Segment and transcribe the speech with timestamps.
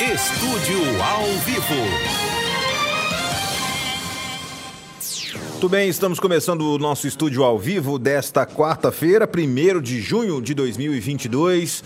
[0.00, 1.74] Estúdio ao vivo.
[5.52, 10.52] Muito bem, estamos começando o nosso estúdio ao vivo desta quarta-feira, 1 de junho de
[10.52, 11.84] 2022.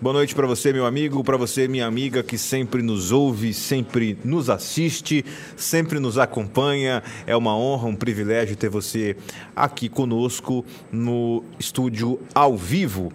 [0.00, 4.16] Boa noite para você, meu amigo, para você, minha amiga, que sempre nos ouve, sempre
[4.24, 5.22] nos assiste,
[5.54, 7.02] sempre nos acompanha.
[7.26, 9.14] É uma honra, um privilégio ter você
[9.54, 13.12] aqui conosco no estúdio ao vivo.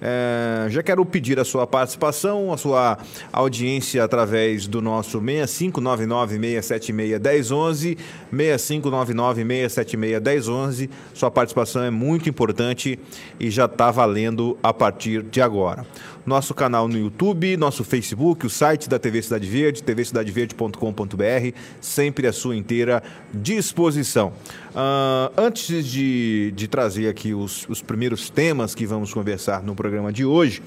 [0.00, 2.96] É, já quero pedir a sua participação, a sua
[3.32, 7.96] audiência através do nosso 6599-676-1011,
[8.32, 10.88] 6599-676-1011.
[11.14, 12.98] Sua participação é muito importante
[13.38, 15.84] e já está valendo a partir de agora
[16.26, 22.32] nosso canal no YouTube, nosso Facebook, o site da TV Cidade Verde, tvcidadeverde.com.br, sempre à
[22.32, 23.02] sua inteira
[23.32, 24.32] disposição.
[24.76, 30.12] Uh, antes de, de trazer aqui os, os primeiros temas que vamos conversar no programa
[30.12, 30.62] de hoje,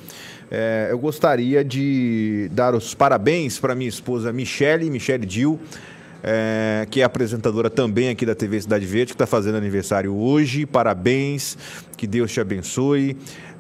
[0.50, 5.60] é, eu gostaria de dar os parabéns para minha esposa Michele, Michele Dil,
[6.24, 10.66] é, que é apresentadora também aqui da TV Cidade Verde, que está fazendo aniversário hoje.
[10.66, 11.56] Parabéns,
[11.96, 13.16] que Deus te abençoe.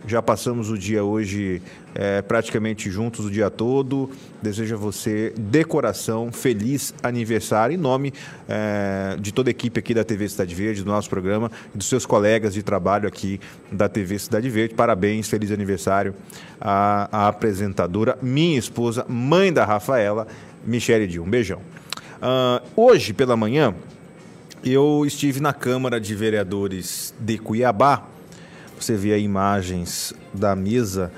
[0.08, 1.62] Já passamos o dia hoje
[2.00, 4.10] é, praticamente juntos o dia todo.
[4.42, 8.14] Desejo a você, de coração, feliz aniversário em nome
[8.48, 11.90] é, de toda a equipe aqui da TV Cidade Verde, do nosso programa e dos
[11.90, 13.38] seus colegas de trabalho aqui
[13.70, 14.76] da TV Cidade Verde.
[14.76, 16.16] Parabéns, feliz aniversário
[16.62, 20.26] à, à apresentadora, minha esposa, mãe da Rafaela,
[20.66, 21.24] Michele Dil.
[21.24, 21.60] Um beijão.
[21.60, 23.76] Uh, hoje pela manhã,
[24.64, 28.08] eu estive na Câmara de Vereadores de Cuiabá
[28.80, 31.12] você vê aí imagens da mesa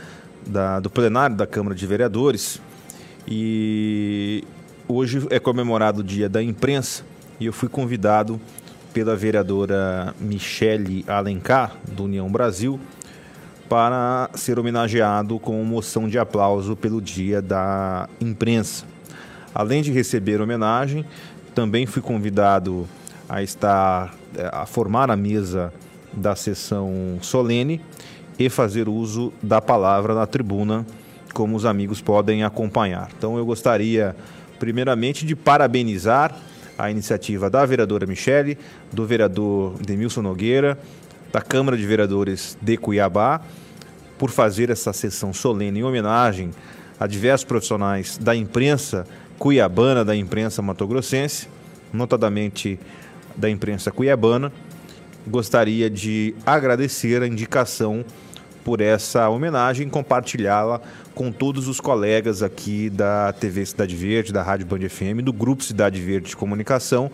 [0.45, 2.61] da, do plenário da Câmara de Vereadores.
[3.27, 4.43] E
[4.87, 7.03] hoje é comemorado o Dia da Imprensa
[7.39, 8.39] e eu fui convidado
[8.93, 12.79] pela vereadora Michele Alencar, do União Brasil,
[13.69, 18.85] para ser homenageado com moção de aplauso pelo Dia da Imprensa.
[19.55, 21.05] Além de receber homenagem,
[21.55, 22.87] também fui convidado
[23.29, 25.73] a estar eh, a formar a mesa
[26.13, 27.81] da sessão solene
[28.45, 30.83] e fazer uso da palavra na tribuna,
[31.31, 33.09] como os amigos podem acompanhar.
[33.15, 34.15] Então eu gostaria,
[34.59, 36.35] primeiramente, de parabenizar
[36.75, 38.57] a iniciativa da vereadora Michele,
[38.91, 40.77] do vereador Demilson Nogueira,
[41.31, 43.41] da Câmara de Vereadores de Cuiabá,
[44.17, 46.49] por fazer essa sessão solene em homenagem
[46.99, 49.05] a diversos profissionais da imprensa
[49.37, 51.47] cuiabana, da imprensa matogrossense,
[51.93, 52.79] notadamente
[53.35, 54.51] da imprensa cuiabana,
[55.27, 58.03] gostaria de agradecer a indicação
[58.63, 60.81] por essa homenagem, compartilhá-la
[61.13, 65.63] com todos os colegas aqui da TV Cidade Verde, da Rádio Band FM, do Grupo
[65.63, 67.11] Cidade Verde de Comunicação.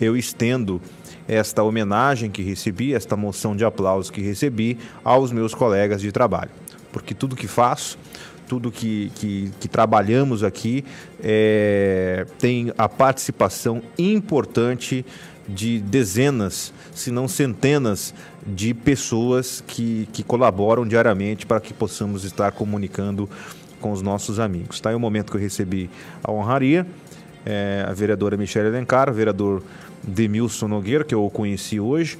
[0.00, 0.80] Eu estendo
[1.28, 6.50] esta homenagem que recebi, esta moção de aplauso que recebi aos meus colegas de trabalho.
[6.90, 7.98] Porque tudo que faço,
[8.52, 10.84] tudo que, que, que trabalhamos aqui
[11.22, 15.06] é, tem a participação importante
[15.48, 18.14] de dezenas, se não centenas,
[18.46, 23.26] de pessoas que, que colaboram diariamente para que possamos estar comunicando
[23.80, 24.76] com os nossos amigos.
[24.76, 25.88] Está aí o momento que eu recebi
[26.22, 26.86] a honraria,
[27.46, 29.62] é, a vereadora Michelle Alencar, o vereador
[30.02, 32.18] Demilson Nogueira, que eu conheci hoje,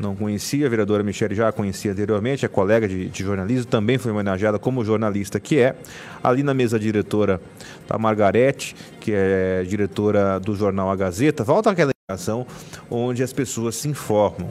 [0.00, 3.98] não conhecia, a vereadora Michele já a conhecia anteriormente, é colega de, de, jornalismo, também
[3.98, 5.74] foi homenageada como jornalista que é.
[6.22, 7.40] Ali na mesa diretora
[7.82, 11.42] está Margarete, que é diretora do jornal A Gazeta.
[11.42, 12.46] Volta aquela indicação
[12.90, 14.50] onde as pessoas se informam.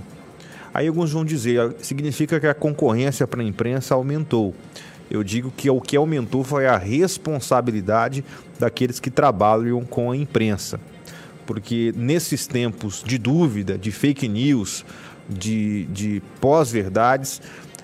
[0.73, 4.53] Aí alguns vão dizer, significa que a concorrência para a imprensa aumentou.
[5.09, 8.23] Eu digo que o que aumentou foi a responsabilidade
[8.59, 10.79] daqueles que trabalham com a imprensa.
[11.45, 14.85] Porque nesses tempos de dúvida, de fake news,
[15.29, 17.41] de, de pós-verdades,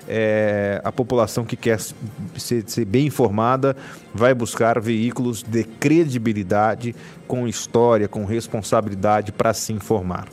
[0.07, 3.75] é, a população que quer ser, ser, bem informada
[4.13, 6.95] vai buscar veículos de credibilidade,
[7.27, 10.27] com história, com responsabilidade para se informar.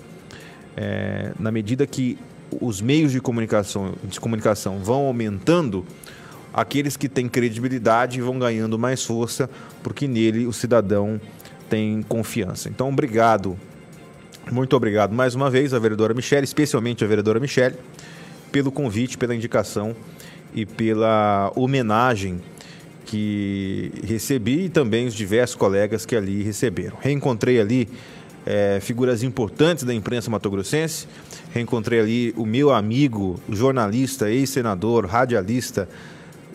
[0.77, 2.19] É, na medida que
[2.61, 5.87] os meios de comunicação, de comunicação vão aumentando,
[6.53, 9.49] aqueles que têm credibilidade vão ganhando mais força,
[9.83, 11.21] porque nele o cidadão
[11.69, 12.69] tem confiança.
[12.69, 13.57] Então, obrigado
[14.51, 17.77] muito obrigado mais uma vez à vereadora Michele, especialmente à vereadora Michele,
[18.51, 19.95] pelo convite, pela indicação
[20.55, 22.41] e pela homenagem
[23.07, 26.97] que recebi e também os diversos colegas que ali receberam.
[27.01, 27.89] Reencontrei ali
[28.47, 31.07] é, figuras importantes da imprensa matogrossense,
[31.53, 35.89] reencontrei ali o meu amigo, jornalista, ex-senador, radialista,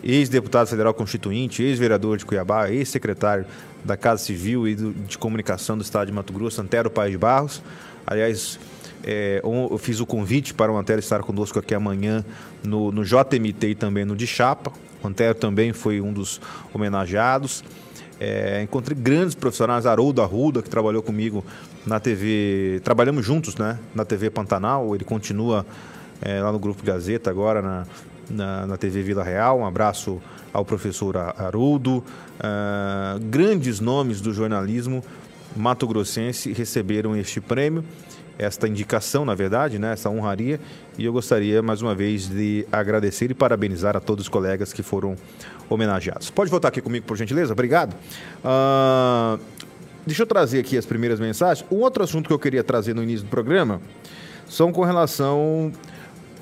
[0.02, 3.46] ex-deputado federal constituinte, ex-vereador de Cuiabá, ex-secretário
[3.84, 7.62] da Casa Civil e de Comunicação do Estado de Mato Grosso, Antero Paes de Barros.
[8.06, 8.58] Aliás,
[9.04, 12.24] é, eu fiz o convite para o Antero estar conosco aqui amanhã
[12.64, 14.72] no, no JMT e também no de Chapa.
[15.02, 16.40] O Antero também foi um dos
[16.74, 17.62] homenageados.
[18.18, 21.44] É, encontrei grandes profissionais, Haroldo Arruda, que trabalhou comigo
[21.86, 22.80] na TV.
[22.82, 23.78] Trabalhamos juntos, né?
[23.94, 24.94] Na TV Pantanal.
[24.94, 25.66] Ele continua
[26.20, 27.86] é, lá no Grupo Gazeta, agora na,
[28.30, 29.60] na, na, TV Vila Real.
[29.60, 30.20] Um abraço
[30.52, 31.98] ao professor Haroldo.
[32.38, 35.02] Uh, grandes nomes do jornalismo
[35.56, 37.84] mato-grossense receberam este prêmio,
[38.38, 40.60] esta indicação, na verdade, né, essa honraria.
[40.98, 44.82] E eu gostaria, mais uma vez, de agradecer e parabenizar a todos os colegas que
[44.82, 45.16] foram
[45.68, 46.30] homenageados.
[46.30, 47.52] Pode voltar aqui comigo, por gentileza?
[47.52, 47.94] Obrigado.
[48.44, 49.40] Uh,
[50.06, 51.66] deixa eu trazer aqui as primeiras mensagens.
[51.70, 53.80] Um outro assunto que eu queria trazer no início do programa
[54.48, 55.72] são com relação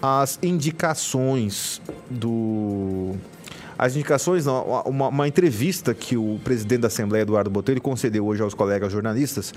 [0.04, 1.80] às indicações
[2.10, 3.14] do
[3.76, 8.40] as indicações, não, uma, uma, entrevista que o presidente da Assembleia, Eduardo Botelho, concedeu hoje
[8.40, 9.52] aos colegas jornalistas,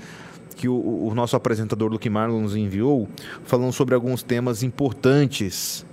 [0.56, 3.08] que o, o nosso apresentador Marlon nos enviou,
[3.44, 5.86] falando sobre alguns temas importantes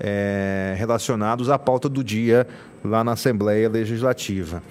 [0.00, 2.46] é, relacionados à pauta do dia
[2.82, 4.62] lá na Assembleia Legislativa.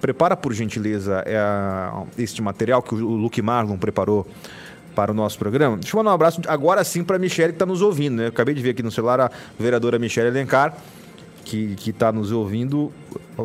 [0.00, 1.38] Prepara, por gentileza, é,
[2.18, 4.26] este material que o Luke Marlon preparou
[4.94, 5.76] para o nosso programa.
[5.76, 8.16] Deixa eu mandar um abraço agora sim para a Michelle que está nos ouvindo.
[8.16, 8.24] Né?
[8.24, 10.76] Eu acabei de ver aqui no celular a vereadora Michelle Elencar
[11.44, 12.92] que está nos ouvindo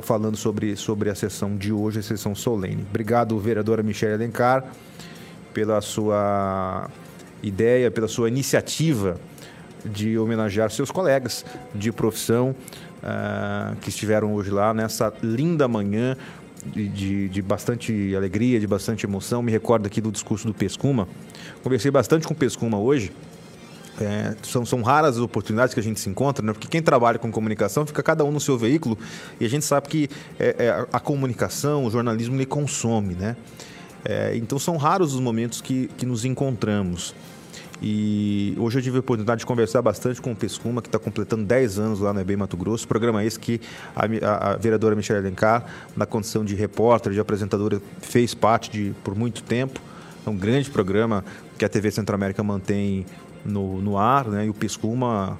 [0.01, 2.85] falando sobre, sobre a sessão de hoje, a sessão solene.
[2.89, 4.63] Obrigado, vereadora Michelle Alencar,
[5.53, 6.89] pela sua
[7.41, 9.19] ideia, pela sua iniciativa
[9.85, 12.55] de homenagear seus colegas de profissão
[13.01, 16.17] uh, que estiveram hoje lá nessa linda manhã
[16.65, 19.41] de, de, bastante alegria, de bastante emoção.
[19.41, 21.07] Me recordo aqui do discurso do Pescuma.
[21.63, 23.11] Conversei bastante com o Pescuma hoje
[23.99, 26.53] é, são, são raras as oportunidades que a gente se encontra, né?
[26.53, 28.97] porque quem trabalha com comunicação fica cada um no seu veículo
[29.39, 30.09] e a gente sabe que
[30.39, 33.15] é, é, a comunicação, o jornalismo, ele consome.
[33.15, 33.35] Né?
[34.05, 37.15] É, então são raros os momentos que, que nos encontramos.
[37.81, 41.43] E hoje eu tive a oportunidade de conversar bastante com o Pescuma, que está completando
[41.45, 42.87] 10 anos lá no EBM Mato Grosso.
[42.87, 43.61] Programa esse que
[43.95, 45.65] a, a, a vereadora Michelle Alencar,
[45.95, 49.79] na condição de repórter, de apresentadora, fez parte de por muito tempo.
[50.25, 51.23] É um grande programa
[51.57, 53.05] que a TV Centro-América mantém
[53.45, 54.47] no, no ar, né?
[54.47, 55.37] E o Pescuma,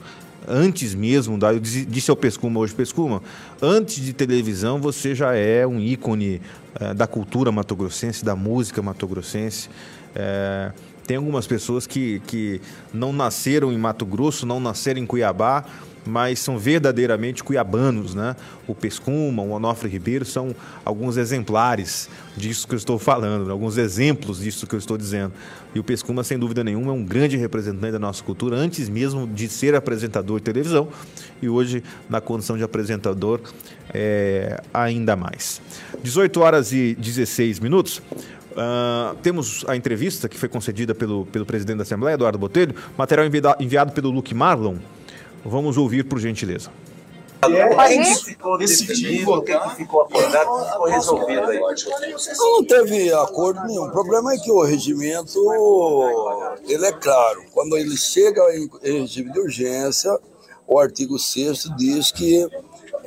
[0.48, 3.22] antes mesmo, da, eu disse ao Pescuma hoje, Pescuma,
[3.60, 6.40] antes de televisão você já é um ícone
[6.80, 9.70] é, da cultura matogrossense, da música matogrossense.
[10.16, 10.72] É,
[11.08, 12.62] tem algumas pessoas que, que
[12.94, 15.64] não nasceram em Mato Grosso, não nasceram em Cuiabá,
[16.08, 18.36] mas são verdadeiramente cuiabanos, né?
[18.68, 23.52] O Pescuma, o Onofre Ribeiro são alguns exemplares disso que eu estou falando, né?
[23.52, 25.34] alguns exemplos disso que eu estou dizendo.
[25.76, 29.28] E o Pescuma, sem dúvida nenhuma, é um grande representante da nossa cultura, antes mesmo
[29.28, 30.88] de ser apresentador de televisão
[31.42, 33.42] e hoje na condição de apresentador
[33.94, 35.62] é, ainda mais.
[36.02, 38.02] 18 horas e 16 minutos.
[38.58, 43.28] Uh, temos a entrevista que foi concedida pelo, pelo presidente da Assembleia, Eduardo Botelho, material
[43.60, 44.78] enviado pelo Luke Marlon,
[45.48, 46.70] Vamos ouvir, por gentileza.
[47.78, 48.00] Aí?
[52.38, 53.86] Não teve acordo nenhum.
[53.86, 55.40] O problema é que o regimento,
[56.68, 57.44] ele é claro.
[57.54, 58.42] Quando ele chega
[58.84, 60.18] em regime de urgência,
[60.68, 62.46] o artigo 6 diz que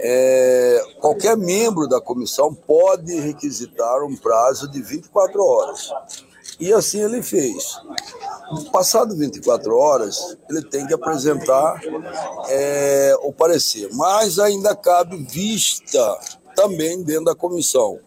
[0.02, 5.92] é, qualquer membro da comissão pode requisitar um prazo de 24 horas.
[6.58, 7.80] E assim ele fez.
[8.72, 11.80] Passado 24 horas, ele tem que apresentar
[12.48, 16.18] é, o parecer, mas ainda cabe vista
[16.56, 18.00] também dentro da comissão.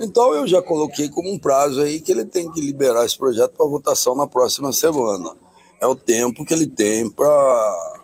[0.00, 3.52] Então eu já coloquei como um prazo aí que ele tem que liberar esse projeto
[3.56, 5.36] para votação na próxima semana.
[5.80, 8.01] É o tempo que ele tem para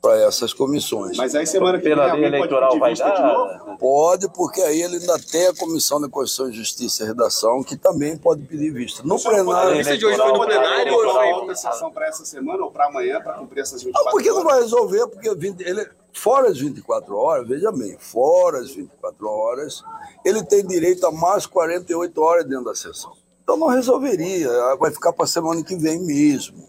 [0.00, 1.16] para essas comissões.
[1.16, 3.76] Mas aí semana que vem a lei eleitoral vai dar?
[3.78, 8.16] Pode, porque aí ele ainda tem a comissão da Constituição, Justiça e Redação que também
[8.16, 9.02] pode pedir vista.
[9.04, 9.80] No plenário.
[9.80, 12.86] A de hoje foi no plenário ou foi outra sessão para essa semana ou para
[12.86, 14.08] amanhã para cumprir essas 24 horas?
[14.08, 15.28] Ah, porque não vai resolver, porque
[15.64, 19.82] ele fora as 24 horas, veja bem, fora as 24 horas,
[20.24, 23.12] ele tem direito a mais 48 horas dentro da sessão.
[23.42, 26.67] Então não resolveria, vai ficar para a semana que vem mesmo.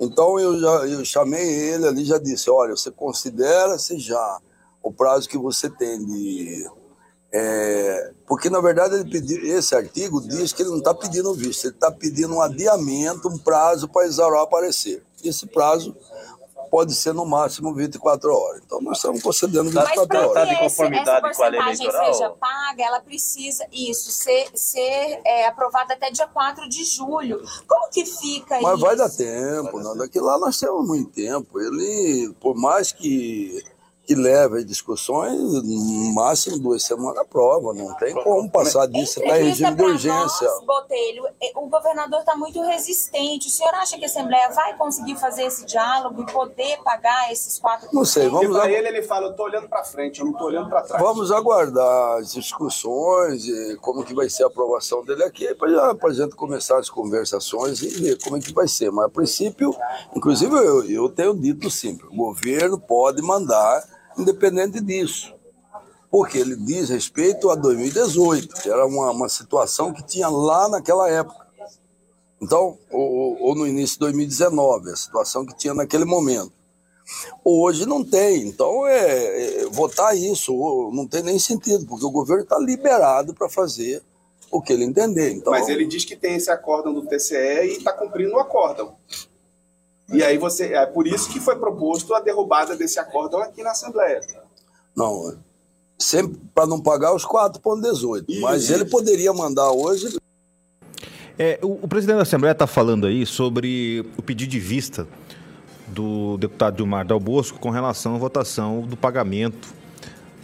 [0.00, 4.38] Então eu já eu chamei ele ali já disse, olha, você considera-se já
[4.82, 6.66] o prazo que você tem de
[7.30, 11.66] é, porque na verdade ele pediu, esse artigo diz que ele não está pedindo visto,
[11.66, 15.02] ele está pedindo um adiamento, um prazo para exaurar o parecer.
[15.22, 15.94] Esse prazo
[16.68, 18.62] pode ser no máximo 24 horas.
[18.64, 20.48] Então nós estamos concedendo 24 Mas horas.
[20.48, 26.68] Mas essa porcentagem seja paga, ela precisa, isso, ser, ser é, aprovada até dia 4
[26.68, 27.42] de julho.
[27.66, 28.80] Como que fica Mas isso?
[28.80, 31.60] vai dar tempo, não, daqui lá nós temos muito tempo.
[31.60, 33.64] Ele, por mais que
[34.08, 37.74] que leva discussões, no máximo duas semanas aprova.
[37.74, 40.48] Não tem como passar disso, está em regime de urgência.
[40.48, 41.24] Nós, Botelho,
[41.56, 43.48] o governador está muito resistente.
[43.48, 47.58] O senhor acha que a Assembleia vai conseguir fazer esse diálogo e poder pagar esses
[47.58, 50.32] quatro Não sei, vamos Para ele, ele fala, eu estou olhando para frente, eu não
[50.32, 51.02] estou olhando para trás.
[51.02, 55.68] Vamos aguardar as discussões e como que vai ser a aprovação dele aqui, para
[56.02, 58.90] a gente começar as conversações e ver como é que vai ser.
[58.90, 59.76] Mas, a princípio,
[60.16, 65.34] inclusive, eu, eu tenho dito simples, o governo pode mandar independente disso.
[66.10, 71.08] Porque ele diz respeito a 2018, que era uma, uma situação que tinha lá naquela
[71.10, 71.46] época.
[72.40, 76.52] Então, ou, ou no início de 2019, a situação que tinha naquele momento.
[77.42, 80.52] Hoje não tem, então é, é, votar isso
[80.92, 84.02] não tem nem sentido, porque o governo está liberado para fazer
[84.50, 85.32] o que ele entender.
[85.32, 88.94] Então, Mas ele diz que tem esse acórdão do TCE e está cumprindo o acórdão.
[90.10, 90.74] E aí você.
[90.74, 94.20] É por isso que foi proposto a derrubada desse acórdão aqui na Assembleia.
[94.96, 95.36] Não,
[95.98, 98.40] sempre para não pagar os 4,18.
[98.40, 100.16] Mas ele poderia mandar hoje.
[101.38, 105.06] É, o, o presidente da Assembleia está falando aí sobre o pedido de vista
[105.88, 109.68] do deputado Dilmar Dal Bosco com relação à votação do pagamento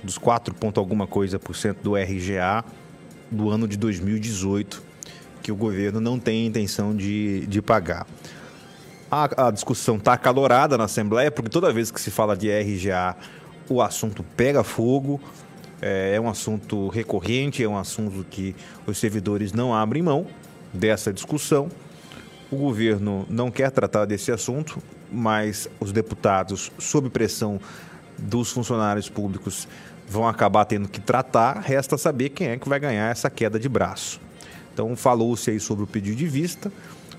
[0.02, 2.64] dos 4 ponto alguma coisa por cento do RGA
[3.30, 4.82] do ano de 2018,
[5.42, 8.06] que o governo não tem intenção de, de pagar.
[9.10, 13.16] A, a discussão está acalorada na Assembleia, porque toda vez que se fala de RGA,
[13.68, 15.20] o assunto pega fogo,
[15.80, 18.54] é, é um assunto recorrente, é um assunto que
[18.86, 20.26] os servidores não abrem mão
[20.72, 21.68] dessa discussão.
[22.50, 27.60] O governo não quer tratar desse assunto, mas os deputados, sob pressão
[28.18, 29.66] dos funcionários públicos,
[30.08, 31.60] vão acabar tendo que tratar.
[31.60, 34.20] Resta saber quem é que vai ganhar essa queda de braço.
[34.72, 36.72] Então, falou-se aí sobre o pedido de vista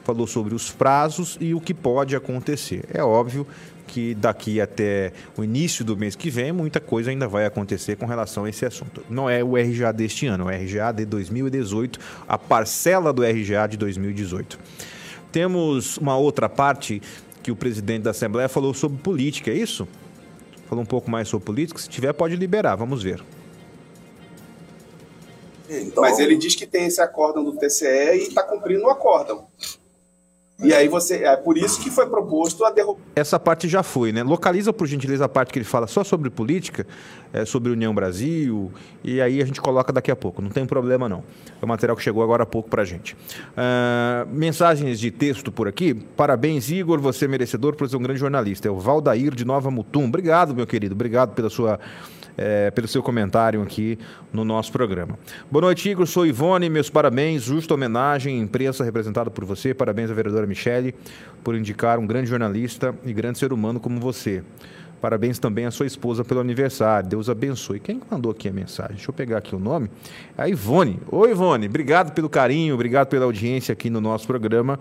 [0.06, 2.86] falou sobre os prazos e o que pode acontecer.
[2.94, 3.46] É óbvio
[3.88, 8.06] que daqui até o início do mês que vem, muita coisa ainda vai acontecer com
[8.06, 9.04] relação a esse assunto.
[9.10, 13.68] Não é o RGA deste ano, é o RGA de 2018, a parcela do RGA
[13.68, 14.60] de 2018.
[15.32, 17.02] Temos uma outra parte
[17.42, 19.88] que o presidente da Assembleia falou sobre política, é isso?
[20.68, 21.80] Falou um pouco mais sobre política.
[21.80, 23.24] Se tiver, pode liberar, vamos ver.
[25.70, 26.04] Então...
[26.04, 29.48] Mas ele diz que tem esse acórdão do TCE e está cumprindo o acórdão.
[30.64, 31.24] E aí você.
[31.24, 33.02] É por isso que foi proposto a derrubar.
[33.16, 34.24] Essa parte já foi, né?
[34.24, 36.88] Localiza, por gentileza, a parte que ele fala só sobre política,
[37.34, 38.72] é, sobre União Brasil,
[39.04, 41.24] e aí a gente coloca daqui a pouco, não tem problema não.
[41.62, 43.14] É o material que chegou agora há pouco pra gente.
[43.14, 45.94] Uh, mensagens de texto por aqui.
[45.94, 48.68] Parabéns, Igor, você é merecedor por ser um grande jornalista.
[48.68, 50.06] É o Valdair de Nova Mutum.
[50.06, 50.96] Obrigado, meu querido.
[50.96, 51.80] Obrigado pela sua
[52.38, 53.98] é, pelo seu comentário aqui
[54.32, 55.18] no nosso programa.
[55.50, 56.06] Boa noite, Igor.
[56.08, 56.70] Sou Ivone.
[56.70, 57.44] Meus parabéns.
[57.44, 58.40] Justa homenagem.
[58.40, 59.74] Imprensa representada por você.
[59.74, 60.96] Parabéns à vereadora Michele
[61.44, 64.44] por indicar um grande jornalista e grande ser humano como você.
[65.02, 67.08] Parabéns também à sua esposa pelo aniversário.
[67.08, 67.80] Deus abençoe.
[67.80, 68.96] Quem mandou aqui a mensagem?
[68.96, 69.90] Deixa eu pegar aqui o nome.
[70.38, 71.00] É a Ivone.
[71.12, 71.68] Oi, Ivone.
[71.68, 74.80] Obrigado pelo carinho, obrigado pela audiência aqui no nosso programa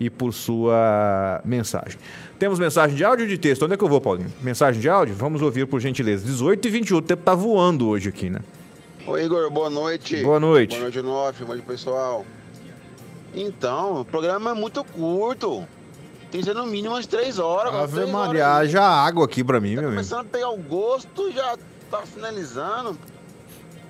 [0.00, 1.98] e por sua mensagem.
[2.38, 3.64] Temos mensagem de áudio ou de texto?
[3.64, 4.32] Onde é que eu vou, Paulinho?
[4.40, 5.14] Mensagem de áudio?
[5.14, 6.24] Vamos ouvir, por gentileza.
[6.24, 6.96] 18 e 21.
[6.96, 8.40] O tempo tá voando hoje aqui, né?
[9.06, 9.50] Oi, Igor.
[9.50, 10.22] Boa noite.
[10.22, 10.76] Boa noite.
[10.76, 11.38] Boa noite, Nof.
[11.38, 12.24] Boa noite, pessoal.
[13.34, 15.66] Então, o programa é muito curto.
[16.30, 17.74] Tem que ser no mínimo umas três horas.
[17.74, 20.36] Ave Maria, haja água aqui pra mim, tá meu começando amigo.
[20.36, 21.56] a pegar o gosto já
[21.90, 22.98] tá finalizando.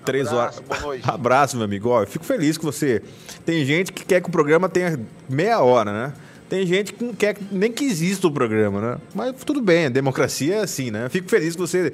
[0.04, 0.68] Três Abraço, horas.
[0.68, 1.04] Boa noite.
[1.10, 1.88] Abraço, meu amigo.
[1.88, 3.02] Ó, eu fico feliz que você.
[3.44, 6.12] Tem gente que quer que o programa tenha meia hora, né?
[6.48, 8.98] Tem gente que não quer nem que exista o programa, né?
[9.14, 11.04] Mas tudo bem, a democracia é assim, né?
[11.04, 11.92] Eu fico feliz que você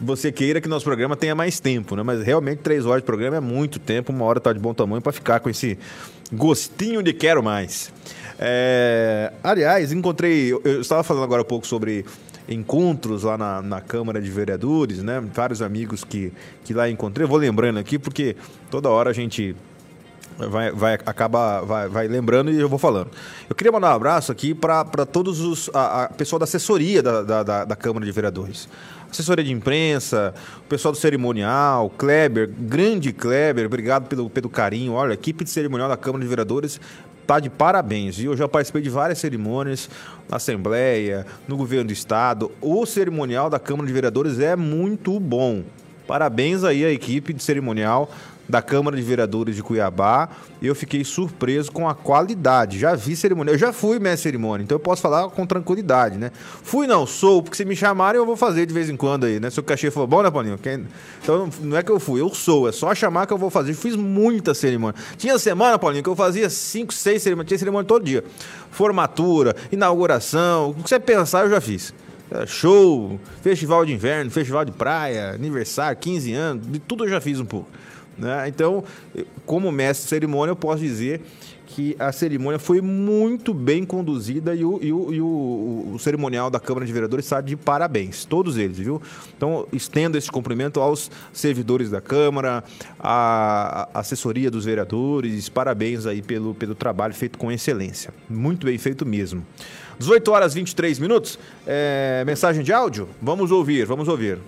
[0.00, 2.02] você queira que nosso programa tenha mais tempo, né?
[2.02, 5.02] Mas realmente três horas de programa é muito tempo, uma hora tá de bom tamanho
[5.02, 5.78] para ficar com esse
[6.32, 7.92] gostinho de quero mais.
[8.44, 9.32] É...
[9.40, 12.04] Aliás, encontrei, eu estava falando agora um pouco sobre
[12.48, 15.22] encontros lá na, na Câmara de Vereadores, né?
[15.32, 16.32] Vários amigos que,
[16.64, 17.24] que lá encontrei.
[17.24, 18.34] Eu vou lembrando aqui porque
[18.68, 19.54] toda hora a gente
[20.36, 23.10] vai, vai acaba vai, vai lembrando e eu vou falando.
[23.48, 27.22] Eu queria mandar um abraço aqui para todos os a, a pessoal da assessoria da,
[27.22, 28.68] da, da, Câmara de Vereadores.
[29.08, 34.94] Assessoria de imprensa, o pessoal do cerimonial, Kleber, grande Kleber, obrigado pelo, pelo carinho.
[34.94, 36.80] Olha, equipe de cerimonial da Câmara de Vereadores
[37.26, 38.32] tá de parabéns, viu?
[38.32, 39.88] Eu já participei de várias cerimônias
[40.28, 42.50] na Assembleia, no governo do Estado.
[42.60, 45.62] O cerimonial da Câmara de Vereadores é muito bom.
[46.06, 48.10] Parabéns aí à equipe de cerimonial
[48.52, 50.28] da Câmara de Vereadores de Cuiabá.
[50.60, 52.78] Eu fiquei surpreso com a qualidade.
[52.78, 56.30] Já vi cerimônia, eu já fui minha cerimônia, então eu posso falar com tranquilidade, né?
[56.62, 59.40] Fui não, sou, porque se me chamarem eu vou fazer de vez em quando aí,
[59.40, 59.48] né?
[59.48, 60.58] Se o cachê for bom, né, Paulinho?
[61.22, 63.72] Então não é que eu fui, eu sou, é só chamar que eu vou fazer.
[63.72, 65.00] Fiz muita cerimônia.
[65.16, 68.22] Tinha semana, Paulinho, que eu fazia cinco, seis cerimônias, tinha cerimônia todo dia.
[68.70, 71.94] Formatura, inauguração, o que você pensar eu já fiz.
[72.30, 77.20] É, show, festival de inverno, festival de praia, aniversário, 15 anos, de tudo eu já
[77.20, 77.68] fiz um pouco.
[78.18, 78.48] Né?
[78.48, 78.84] Então,
[79.46, 81.20] como mestre de cerimônia, eu posso dizer
[81.74, 86.50] que a cerimônia foi muito bem conduzida e o, e o, e o, o cerimonial
[86.50, 89.00] da Câmara de Vereadores está de parabéns, todos eles, viu?
[89.34, 92.62] Então, estendo esse cumprimento aos servidores da Câmara,
[92.98, 98.12] à assessoria dos vereadores, parabéns aí pelo, pelo trabalho feito com excelência.
[98.28, 99.44] Muito bem feito mesmo.
[99.98, 103.08] 18 horas 23 minutos, é, mensagem de áudio?
[103.20, 104.38] Vamos ouvir, vamos ouvir.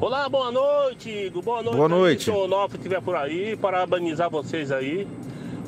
[0.00, 1.42] Olá, boa noite, Igor.
[1.42, 1.76] Boa noite.
[1.76, 2.24] Boa noite.
[2.24, 5.06] Se o Onofre estiver por aí, parabenizar vocês aí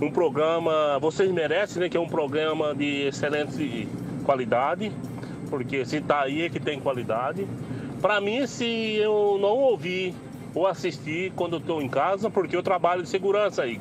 [0.01, 1.89] um programa, vocês merecem, né?
[1.91, 3.87] Que é um programa de excelente
[4.25, 4.91] qualidade,
[5.51, 7.47] porque se tá aí é que tem qualidade.
[8.01, 10.15] Para mim, se eu não ouvir
[10.55, 13.79] ou assistir quando eu estou em casa, porque eu trabalho de segurança aí.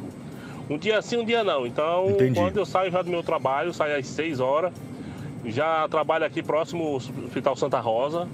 [0.70, 1.66] Um dia sim, um dia não.
[1.66, 2.38] Então, Entendi.
[2.38, 4.74] quando eu saio já do meu trabalho, saio às 6 horas,
[5.46, 8.28] já trabalho aqui próximo ao Hospital Santa Rosa.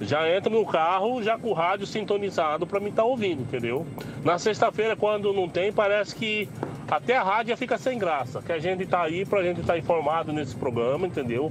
[0.00, 3.86] Já entro no carro, já com o rádio sintonizado para mim estar ouvindo, entendeu?
[4.24, 6.48] Na sexta-feira, quando não tem, parece que
[6.88, 8.42] até a rádio fica sem graça.
[8.42, 11.48] Que a gente tá aí pra gente estar informado nesse programa, entendeu?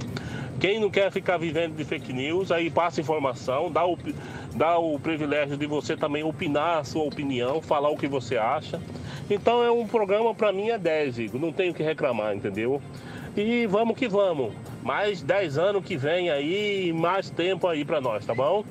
[0.60, 3.98] Quem não quer ficar vivendo de fake news, aí passa informação, dá o,
[4.54, 8.80] dá o privilégio de você também opinar a sua opinião, falar o que você acha.
[9.28, 11.40] Então é um programa para mim é 10, Igor.
[11.40, 12.80] Não tenho que reclamar, entendeu?
[13.36, 14.52] E vamos que vamos.
[14.82, 18.64] Mais 10 anos que vem aí, mais tempo aí para nós, tá bom?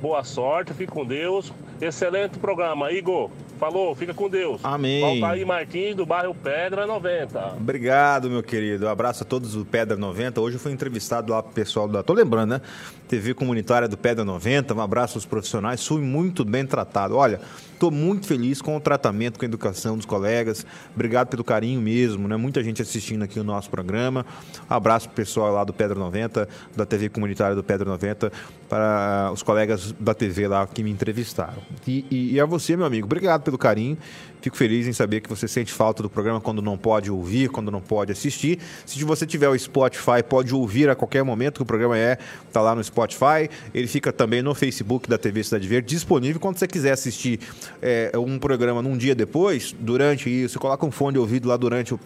[0.00, 1.52] Boa sorte, fique com Deus.
[1.80, 3.30] Excelente programa, Igor.
[3.64, 4.60] Falou, fica com Deus.
[4.62, 5.00] Amém.
[5.00, 7.54] Volta aí, Martins, do bairro Pedra 90.
[7.58, 8.84] Obrigado, meu querido.
[8.84, 10.38] Um abraço a todos do Pedra 90.
[10.38, 12.02] Hoje eu fui entrevistado lá pro pessoal da.
[12.02, 12.60] Tô lembrando, né?
[13.08, 14.74] TV comunitária do Pedra 90.
[14.74, 15.86] Um abraço aos profissionais.
[15.86, 17.16] Fui muito bem tratado.
[17.16, 17.40] Olha,
[17.78, 20.66] tô muito feliz com o tratamento, com a educação dos colegas.
[20.94, 22.36] Obrigado pelo carinho mesmo, né?
[22.36, 24.26] Muita gente assistindo aqui o nosso programa.
[24.70, 28.32] Um abraço pro pessoal lá do Pedra 90, da TV comunitária do Pedra 90,
[28.68, 31.62] para os colegas da TV lá que me entrevistaram.
[31.86, 33.96] E, e, e a você, meu amigo, obrigado pelo carinho.
[34.44, 37.70] Fico feliz em saber que você sente falta do programa quando não pode ouvir, quando
[37.70, 38.58] não pode assistir.
[38.84, 42.18] Se você tiver o Spotify, pode ouvir a qualquer momento, que o programa é
[42.52, 43.48] tá lá no Spotify.
[43.72, 47.40] Ele fica também no Facebook da TV Cidade Verde, disponível quando você quiser assistir
[47.80, 51.94] é, um programa num dia depois, durante isso, coloca um fone de ouvido lá durante
[51.94, 52.00] o,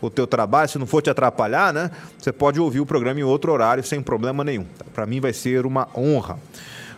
[0.00, 1.90] o teu trabalho, se não for te atrapalhar, né?
[2.16, 4.64] Você pode ouvir o programa em outro horário sem problema nenhum.
[4.94, 6.38] Para mim vai ser uma honra.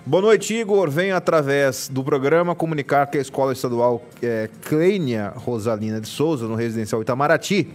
[0.04, 0.90] Boa noite, Igor.
[0.90, 6.56] Venho através do programa comunicar que a Escola Estadual é, Clênia Rosalina de Souza, no
[6.56, 7.68] Residencial Itamaraty,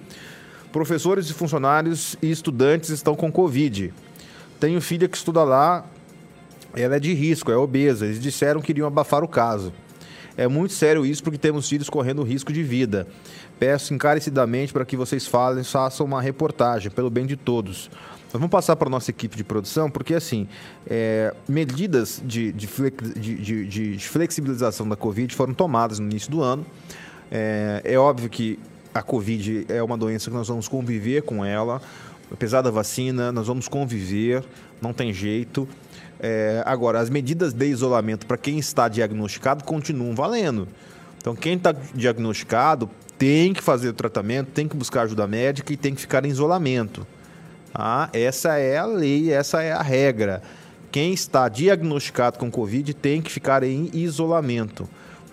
[0.69, 3.93] professores e funcionários e estudantes estão com Covid.
[4.59, 5.85] Tenho filha que estuda lá,
[6.75, 8.05] ela é de risco, é obesa.
[8.05, 9.71] Eles disseram que iriam abafar o caso.
[10.35, 13.07] É muito sério isso porque temos filhos correndo risco de vida.
[13.57, 17.89] Peço encarecidamente para que vocês falem, façam uma reportagem, pelo bem de todos.
[18.27, 20.47] Nós vamos passar para a nossa equipe de produção, porque assim,
[20.85, 26.41] é, medidas de, de, flex, de, de, flexibilização da Covid foram tomadas no início do
[26.41, 26.65] ano.
[27.31, 28.59] É, é óbvio que
[28.93, 31.81] a Covid é uma doença que nós vamos conviver com ela.
[32.29, 34.43] Apesar da vacina, nós vamos conviver,
[34.81, 35.65] não tem jeito.
[36.19, 40.67] É, agora, as medidas de isolamento para quem está diagnosticado continuam valendo.
[41.17, 45.77] Então, quem está diagnosticado tem que fazer o tratamento, tem que buscar ajuda médica e
[45.77, 47.07] tem que ficar em isolamento.
[47.73, 50.41] Ah, essa é a lei, essa é a regra.
[50.91, 54.87] Quem está diagnosticado com Covid tem que ficar em isolamento.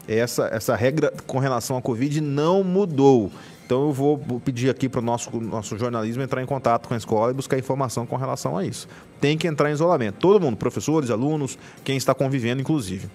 [0.07, 3.31] Essa, essa regra com relação à Covid não mudou.
[3.65, 6.97] Então eu vou pedir aqui para o nosso, nosso jornalismo entrar em contato com a
[6.97, 8.87] escola e buscar informação com relação a isso.
[9.21, 10.19] Tem que entrar em isolamento.
[10.19, 13.09] Todo mundo, professores, alunos, quem está convivendo, inclusive.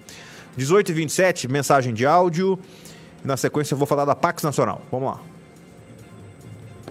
[0.56, 2.58] 18 e 27, mensagem de áudio.
[3.24, 4.82] Na sequência eu vou falar da Pax Nacional.
[4.90, 5.20] Vamos lá.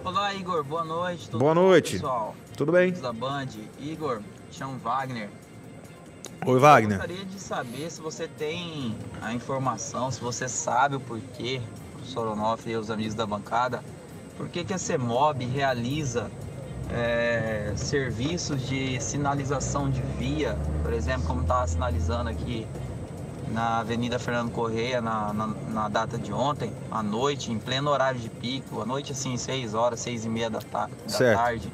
[0.02, 0.64] Olá, Igor.
[0.64, 1.28] Boa noite.
[1.28, 1.98] Tudo Boa noite.
[1.98, 2.36] Bom, pessoal?
[2.56, 2.92] Tudo bem?
[2.92, 3.48] Da Band.
[3.78, 5.28] Igor, chamo Wagner.
[6.46, 6.96] Oi, Wagner.
[6.96, 11.60] Eu gostaria de saber se você tem a informação, se você sabe o porquê,
[12.02, 13.84] o Soronoff e os amigos da bancada,
[14.38, 16.30] por que, que a CEMOB realiza
[16.88, 22.66] é, serviços de sinalização de via, por exemplo, como está sinalizando aqui
[23.52, 28.20] na Avenida Fernando Correia na, na, na, data de ontem, à noite, em pleno horário
[28.20, 31.72] de pico, à noite assim, 6 horas, 6 e meia da, ta da tarde.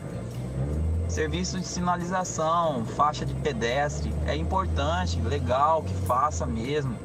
[1.08, 6.96] Serviço de sinalização, faixa de pedestre, é importante, legal que faça mesmo.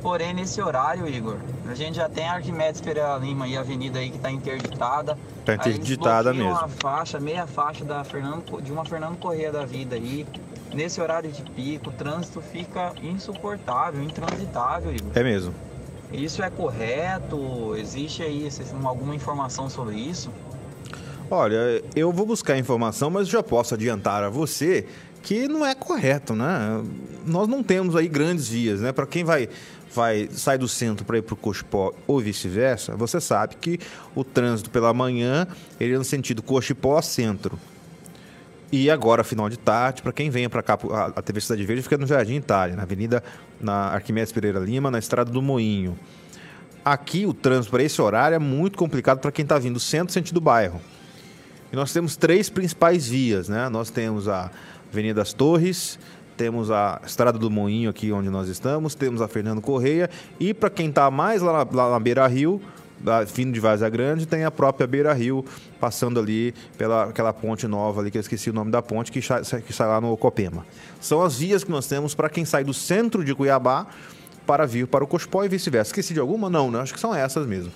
[0.00, 1.38] Porém, nesse horário, Igor,
[1.68, 5.18] a gente já tem a Arquimedes Pereira Lima e a avenida aí que está interditada.
[5.40, 6.50] Está interditada mesmo.
[6.50, 10.24] Uma faixa, meia faixa da Fernando, de uma Fernando Correia da vida aí
[10.72, 15.12] nesse horário de pico, o trânsito fica insuportável, intransitável, Igor.
[15.14, 15.54] É mesmo.
[16.12, 17.74] Isso é correto?
[17.76, 18.48] Existe aí
[18.84, 20.30] alguma informação sobre isso?
[21.30, 24.86] Olha, eu vou buscar informação, mas já posso adiantar a você
[25.22, 26.82] que não é correto, né?
[27.26, 28.92] Nós não temos aí grandes vias, né?
[28.92, 29.48] Para quem vai
[29.94, 33.78] vai sai do centro para ir para o Cochipó ou vice-versa, você sabe que
[34.14, 35.46] o trânsito pela manhã
[35.80, 37.58] ele é no sentido Cochipó centro.
[38.70, 40.78] E agora, final de tarde, para quem venha para cá,
[41.16, 43.22] a, TV Cidade Verde fica no Jardim Itália, na Avenida
[43.58, 45.98] na Arquimedes Pereira Lima, na Estrada do Moinho.
[46.84, 50.12] Aqui o trânsito para esse horário é muito complicado para quem está vindo do centro
[50.12, 50.80] sentido bairro.
[51.72, 53.68] E nós temos três principais vias, né?
[53.68, 54.50] Nós temos a
[54.90, 55.98] Avenida das Torres,
[56.36, 60.70] temos a Estrada do Moinho aqui onde nós estamos, temos a Fernando Correia e para
[60.70, 62.60] quem está mais lá lá na Beira Rio,
[63.32, 65.44] vindo de Vaza Grande, tem a própria Beira Rio,
[65.80, 69.20] passando ali pela aquela ponte nova ali, que eu esqueci o nome da ponte, que,
[69.20, 70.66] que sai lá no Copema.
[71.00, 73.86] São as vias que nós temos para quem sai do centro de Cuiabá
[74.46, 75.90] para vir para o Cospó e vice-versa.
[75.90, 76.48] Esqueci de alguma?
[76.48, 77.70] Não, não, acho que são essas mesmo.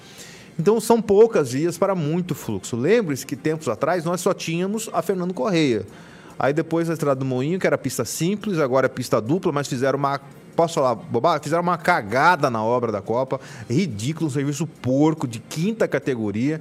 [0.58, 2.76] Então são poucas vias para muito fluxo.
[2.76, 5.86] Lembre-se que tempos atrás nós só tínhamos a Fernando Correia.
[6.42, 9.68] Aí depois a Estrada do Moinho, que era pista simples, agora é pista dupla, mas
[9.68, 10.20] fizeram uma
[10.56, 11.44] posso falar bobagem?
[11.44, 16.60] Fizeram uma cagada na obra da Copa, ridículo, um serviço porco de quinta categoria.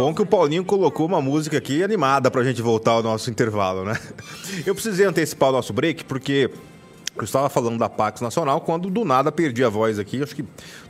[0.00, 3.84] Bom que o Paulinho colocou uma música aqui animada pra gente voltar ao nosso intervalo,
[3.84, 4.00] né?
[4.64, 6.50] Eu precisei antecipar o nosso break porque
[7.14, 10.22] eu estava falando da Pax Nacional quando do nada perdi a voz aqui.
[10.22, 10.42] Acho que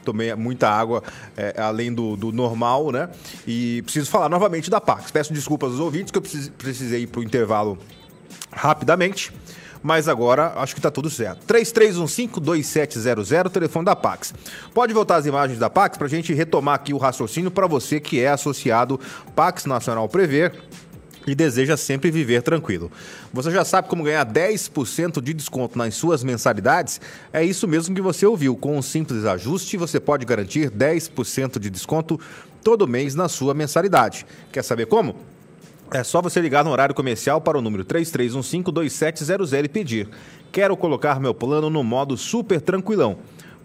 [0.04, 1.02] tomei muita água
[1.36, 3.08] é, além do, do, normal, né?
[3.44, 5.10] E preciso falar novamente da Pax.
[5.10, 6.22] Peço desculpas aos ouvintes que eu
[6.56, 7.76] precisei ir para o intervalo
[8.52, 9.32] rapidamente
[9.82, 11.46] mas agora acho que está tudo certo.
[11.46, 14.34] 3315-2700, telefone da Pax.
[14.74, 18.00] Pode voltar as imagens da Pax para a gente retomar aqui o raciocínio para você
[18.00, 19.00] que é associado
[19.34, 20.52] Pax Nacional Prever
[21.26, 22.90] e deseja sempre viver tranquilo.
[23.32, 27.00] Você já sabe como ganhar 10% de desconto nas suas mensalidades?
[27.32, 28.56] É isso mesmo que você ouviu.
[28.56, 32.18] Com um simples ajuste, você pode garantir 10% de desconto
[32.62, 34.26] todo mês na sua mensalidade.
[34.52, 35.16] Quer saber como?
[35.92, 40.08] É só você ligar no horário comercial para o número 3315-2700 e pedir.
[40.52, 43.18] Quero colocar meu plano no modo super tranquilão.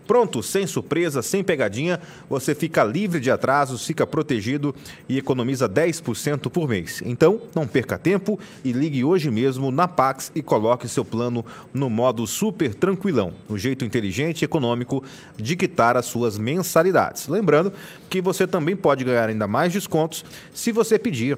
[0.07, 4.73] Pronto, sem surpresa, sem pegadinha, você fica livre de atrasos, fica protegido
[5.09, 7.01] e economiza 10% por mês.
[7.05, 11.89] Então, não perca tempo e ligue hoje mesmo na Pax e coloque seu plano no
[11.89, 15.03] modo super tranquilão, um jeito inteligente e econômico
[15.35, 17.27] de quitar as suas mensalidades.
[17.27, 17.73] Lembrando
[18.07, 21.38] que você também pode ganhar ainda mais descontos se você pedir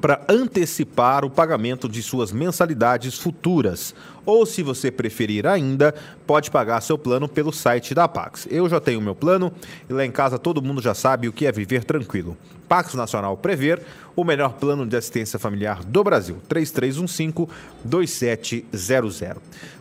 [0.00, 3.94] para antecipar o pagamento de suas mensalidades futuras.
[4.24, 5.94] Ou, se você preferir ainda,
[6.26, 8.46] pode pagar seu plano pelo site da Pax.
[8.50, 9.52] Eu já tenho meu plano
[9.88, 12.36] e lá em casa todo mundo já sabe o que é viver tranquilo.
[12.68, 13.82] Pax Nacional Prever,
[14.14, 16.36] o melhor plano de assistência familiar do Brasil.
[16.48, 19.36] 3315-2700.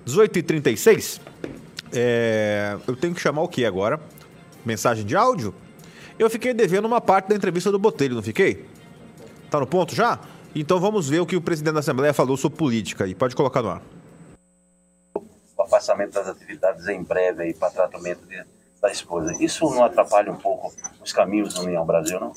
[0.08, 1.20] 18h36.
[1.92, 2.78] É...
[2.88, 4.00] Eu tenho que chamar o que agora?
[4.66, 5.54] Mensagem de áudio?
[6.18, 8.66] Eu fiquei devendo uma parte da entrevista do Botelho, não fiquei?
[9.50, 10.20] Tá no ponto já?
[10.56, 13.14] Então vamos ver o que o presidente da Assembleia falou sobre política aí.
[13.14, 13.82] Pode colocar no ar.
[15.60, 18.44] afastamento das atividades em breve aí para tratamento de,
[18.82, 19.32] da esposa.
[19.40, 22.34] Isso não atrapalha um pouco os caminhos do União Brasil, não?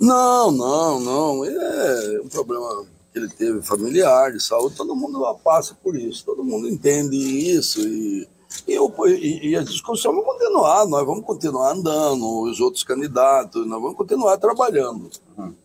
[0.00, 1.44] Não, não, não.
[1.44, 6.44] É um problema que ele teve familiar, de saúde, todo mundo passa por isso, todo
[6.44, 8.28] mundo entende isso e,
[8.68, 13.66] e, eu, e, e a discussão vai continuar, nós vamos continuar andando, os outros candidatos,
[13.66, 15.10] nós vamos continuar trabalhando.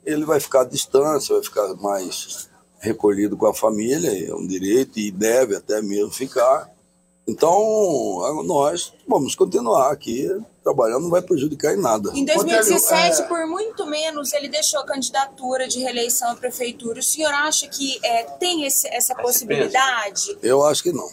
[0.05, 4.99] Ele vai ficar à distância, vai ficar mais recolhido com a família, é um direito
[4.99, 6.69] e deve até mesmo ficar.
[7.27, 10.29] Então, nós vamos continuar aqui
[10.63, 12.11] trabalhando, não vai prejudicar em nada.
[12.13, 13.25] Em 2017, é...
[13.25, 16.99] por muito menos, ele deixou a candidatura de reeleição à prefeitura.
[16.99, 20.37] O senhor acha que é, tem esse, essa possibilidade?
[20.41, 21.07] Eu acho que não.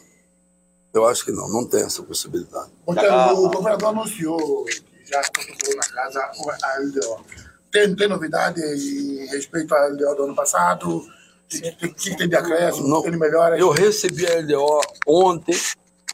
[0.93, 2.71] Eu acho que não, não tem essa possibilidade.
[2.87, 7.52] o governador anunciou que já colocou na casa a LDO.
[7.73, 10.99] Tem, tem novidade em respeito à LDO do ano passado?
[10.99, 12.87] O que, tem de acréscimo?
[12.87, 13.59] Não, ele melhora?
[13.59, 15.57] Eu recebi a LDO ontem,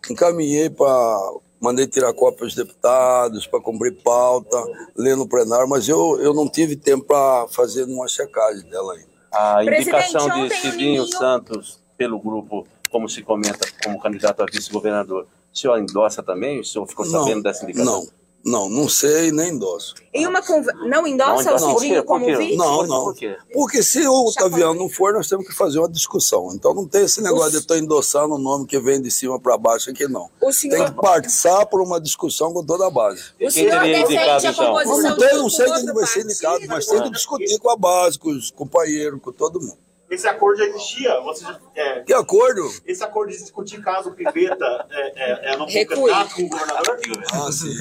[0.09, 1.19] encaminhei para.
[1.61, 4.57] Mandei tirar cópia aos deputados para cumprir pauta,
[4.97, 9.09] ler no plenário, mas eu, eu não tive tempo para fazer uma checagem dela ainda.
[9.33, 15.59] A indicação de Cidinho Santos pelo grupo, como se comenta, como candidato a vice-governador, o
[15.59, 16.61] senhor endossa também?
[16.61, 18.03] O senhor ficou sabendo não, dessa indicação?
[18.05, 18.09] Não,
[18.45, 19.95] não, não sei nem endosso.
[20.15, 20.73] Em uma conver...
[20.75, 22.57] Não endossa não, o Cidinho como vice?
[22.57, 23.05] Não, não.
[23.05, 23.37] Por?
[23.53, 26.51] Porque se o Otaviano não for, nós temos que fazer uma discussão.
[26.55, 27.53] Então não tem esse negócio o...
[27.53, 30.31] de estar endossando o nome que vem de cima para baixo aqui, não.
[30.41, 30.77] O senhor...
[30.77, 33.23] Tem que participar por uma discussão com toda a base.
[33.41, 37.03] O senhor defende a composição não, não, não sei quem vai ser indicado, mas tem
[37.03, 39.88] que discutir com a base, com os companheiros, com todo mundo.
[40.11, 41.21] Esse acordo já existia?
[41.21, 42.73] Você já, é, que acordo?
[42.87, 46.49] Esse acordo de discutir caso o Piveta é, é, é não for candidato com o
[46.49, 46.99] governador?
[47.33, 47.77] Ah, sim.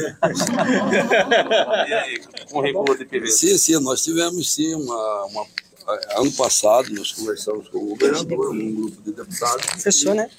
[1.88, 3.32] e aí, com recuo de Piveta?
[3.32, 5.46] Sim, sim, nós tivemos sim uma, uma
[6.18, 9.82] ano passado nós conversamos com o governador, um grupo de deputados.
[9.82, 10.30] Fechou, né?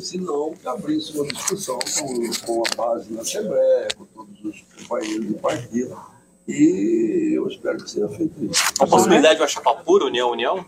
[0.00, 4.64] Se não, que abrisse uma discussão com, com a base na Assembleia, com todos os
[4.76, 6.15] companheiros do partido
[6.48, 8.62] e eu espero que seja feito isso.
[8.80, 10.64] A possibilidade de uma chapa pura, União, União?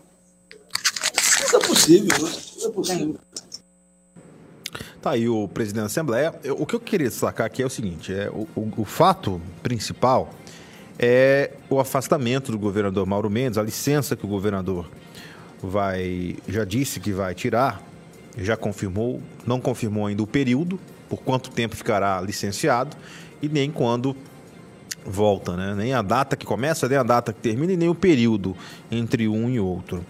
[1.45, 2.29] Isso é possível, né?
[2.29, 3.15] Isso é possível.
[5.01, 6.35] Tá aí o presidente da Assembleia.
[6.43, 9.41] Eu, o que eu queria destacar aqui é o seguinte: é, o, o, o, fato
[9.63, 10.29] principal
[10.97, 14.89] é o afastamento do governador Mauro Mendes, a licença que o governador
[15.63, 17.81] vai já disse que vai tirar,
[18.37, 22.97] já confirmou, não confirmou ainda o período, por quanto tempo ficará licenciado,
[23.41, 24.15] e nem quando
[25.05, 25.73] volta, né?
[25.75, 28.55] Nem a data que começa, nem a data que termina e nem o período
[28.91, 30.05] entre um e outro.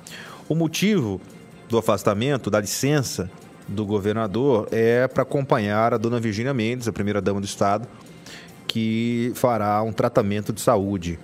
[0.48, 1.22] O motivo
[1.68, 3.30] do afastamento, da licença
[3.68, 7.88] do governador é para acompanhar a dona Virginia Mendes, a primeira-dama do Estado,
[8.68, 11.20] que fará um tratamento de saúde.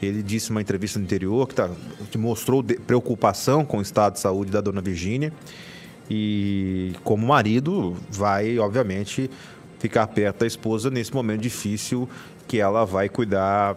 [0.00, 1.70] Ele disse numa entrevista no interior que, tá,
[2.10, 5.32] que mostrou preocupação com o estado de saúde da dona Virginia
[6.10, 9.30] e, como marido, vai, obviamente,
[9.78, 12.08] ficar perto da esposa nesse momento difícil
[12.46, 13.76] que ela vai cuidar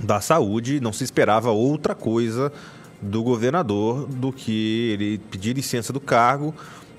[0.00, 0.80] da saúde.
[0.80, 2.52] Não se esperava outra coisa
[3.00, 6.54] do governador do que ele pedir licença do cargo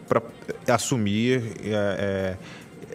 [0.07, 0.21] para
[0.67, 2.37] assumir é, é,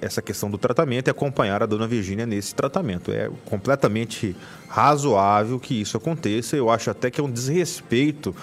[0.01, 3.11] essa questão do tratamento e acompanhar a dona Virgínia nesse tratamento.
[3.11, 4.37] É completamente
[4.69, 6.57] razoável que isso aconteça.
[6.57, 8.35] Eu acho até que é um desrespeito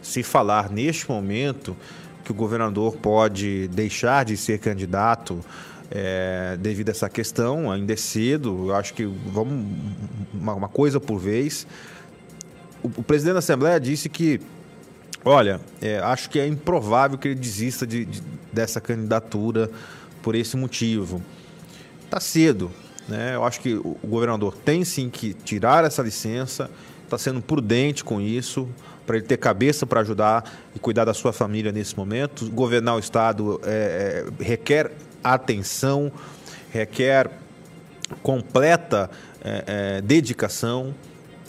[0.00, 1.76] se falar neste momento
[2.24, 5.40] que o governador pode deixar de ser candidato
[5.90, 7.70] é, devido a essa questão.
[7.70, 9.66] Ainda é cedo, eu acho que vamos
[10.32, 11.66] uma, uma coisa por vez.
[12.82, 14.40] O, o, presidente da Assembleia disse que,
[15.24, 18.22] olha, é, acho que é improvável que ele desista de, de,
[18.52, 19.70] dessa candidatura
[20.22, 21.22] por esse motivo.
[22.04, 22.70] Está cedo,
[23.08, 23.34] né?
[23.34, 26.70] Eu acho que o, governador tem sim que tirar essa licença,
[27.04, 28.68] está sendo prudente com isso
[29.06, 32.50] para ele ter cabeça para ajudar e cuidar da sua família nesse momento.
[32.50, 34.90] Governar o Estado é, é, requer
[35.34, 36.10] atenção,
[36.70, 37.30] requer
[38.22, 39.10] completa
[39.42, 40.94] é, é, dedicação.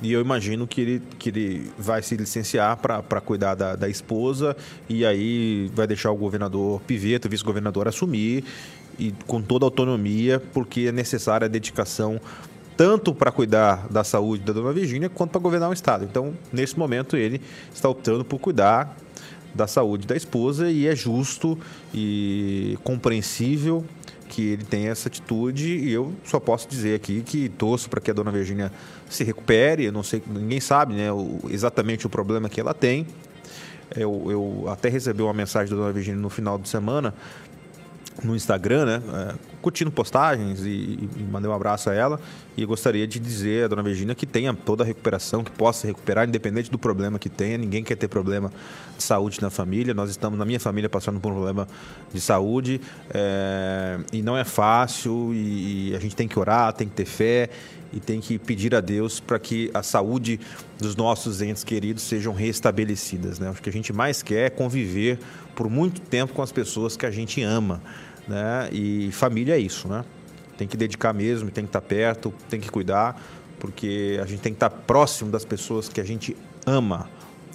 [0.01, 4.55] E eu imagino que ele, que ele vai se licenciar para cuidar da, da esposa
[4.87, 8.43] e aí vai deixar o governador Piveta, o vice-governador, assumir
[8.99, 12.21] e com toda a autonomia, porque é necessária a dedicação
[12.75, 16.05] tanto para cuidar da saúde da dona Virgínia quanto para governar o Estado.
[16.05, 17.41] Então, nesse momento, ele
[17.73, 18.95] está optando por cuidar
[19.57, 21.57] da saúde da esposa e é justo
[21.93, 23.83] e compreensível
[24.29, 28.11] que ele tenha essa atitude e eu só posso dizer aqui que torço para que
[28.11, 28.71] a dona Virgínia
[29.09, 33.07] se recupere, eu não sei, ninguém sabe né, o, exatamente o problema que ela tem.
[33.95, 37.13] Eu, eu até recebi uma mensagem da dona Virgínia no final de semana
[38.23, 39.35] no Instagram, né?
[39.67, 42.21] Curtindo postagens e, e, mandei um abraço a ela.
[42.55, 46.25] E gostaria de dizer à dona Virginia que tenha toda a recuperação, que possa recuperar,
[46.25, 47.57] independente do problema que tenha.
[47.57, 48.49] Ninguém quer ter problema
[48.95, 49.93] de saúde na família.
[49.93, 51.67] Nós estamos, na minha família, passando por um problema
[52.13, 52.79] de saúde
[53.13, 55.33] é, e não é fácil.
[55.33, 57.49] E, e a gente tem que orar, tem que ter fé
[57.91, 60.39] e tem que pedir a Deus para que a saúde
[60.79, 63.37] dos nossos entes queridos sejam restabelecidas.
[63.37, 63.49] Né?
[63.49, 65.19] O que a gente mais quer é conviver
[65.53, 67.81] por muito tempo com as pessoas que a gente ama.
[68.27, 68.69] Né?
[68.71, 70.03] E família é isso, né?
[70.57, 73.21] Tem que dedicar mesmo, tem que estar perto, tem que cuidar,
[73.59, 76.35] porque a gente tem que estar próximo das pessoas que a gente
[76.65, 77.09] ama.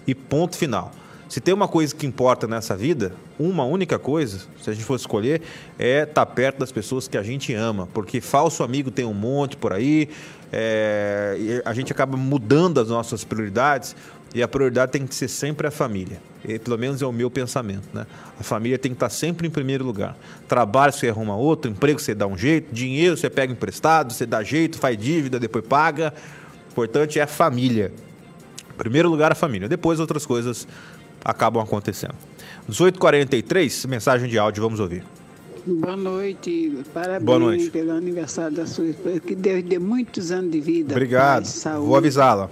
[0.06, 0.92] E ponto final.
[1.28, 5.04] Se tem uma coisa que importa nessa vida, uma única coisa, se a gente fosse
[5.04, 5.40] escolher,
[5.78, 7.88] é estar perto das pessoas que a gente ama.
[7.94, 10.10] Porque falso amigo tem um monte por aí,
[10.52, 13.96] é, a gente acaba mudando as nossas prioridades
[14.34, 16.20] e a prioridade tem que ser sempre a família.
[16.44, 17.86] E, pelo menos é o meu pensamento.
[17.92, 18.06] Né?
[18.38, 20.16] A família tem que estar sempre em primeiro lugar.
[20.48, 24.42] Trabalho você arruma outro, emprego você dá um jeito, dinheiro você pega emprestado, você dá
[24.42, 26.14] jeito, faz dívida, depois paga.
[26.68, 27.92] O importante é a família.
[28.70, 29.68] Em primeiro lugar, a família.
[29.68, 30.66] Depois outras coisas
[31.24, 32.14] acabam acontecendo.
[32.70, 35.04] 18h43, mensagem de áudio, vamos ouvir.
[35.64, 37.70] Boa noite, parabéns Boa noite.
[37.70, 39.20] pelo aniversário da sua esposa.
[39.20, 40.92] Que Deus dê muitos anos de vida.
[40.92, 41.44] Obrigado.
[41.44, 42.50] paz, saúde, Vou avisá-la.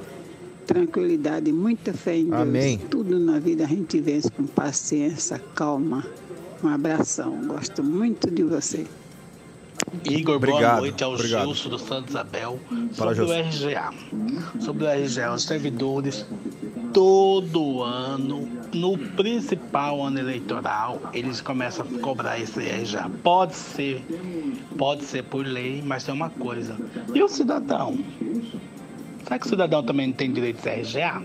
[0.70, 2.42] Tranquilidade, muita fé em Deus.
[2.42, 2.78] Amém.
[2.78, 6.06] Tudo na vida a gente vence com paciência, calma.
[6.62, 7.44] Um abração.
[7.44, 8.86] Gosto muito de você.
[10.04, 11.46] Igor, boa Obrigado, noite ao obrigado.
[11.46, 12.60] Gilson do Santo Isabel.
[12.92, 13.42] Fala, Sobre o.
[13.42, 13.90] RGA.
[14.60, 16.24] Sobre o RGA, os servidores,
[16.92, 23.10] todo ano, no principal ano eleitoral, eles começam a cobrar esse RGA.
[23.24, 24.04] Pode ser,
[24.78, 26.76] pode ser por lei, mas tem uma coisa.
[27.12, 27.98] E o cidadão?
[29.30, 31.22] Será que o cidadão também não tem direito esse RGA?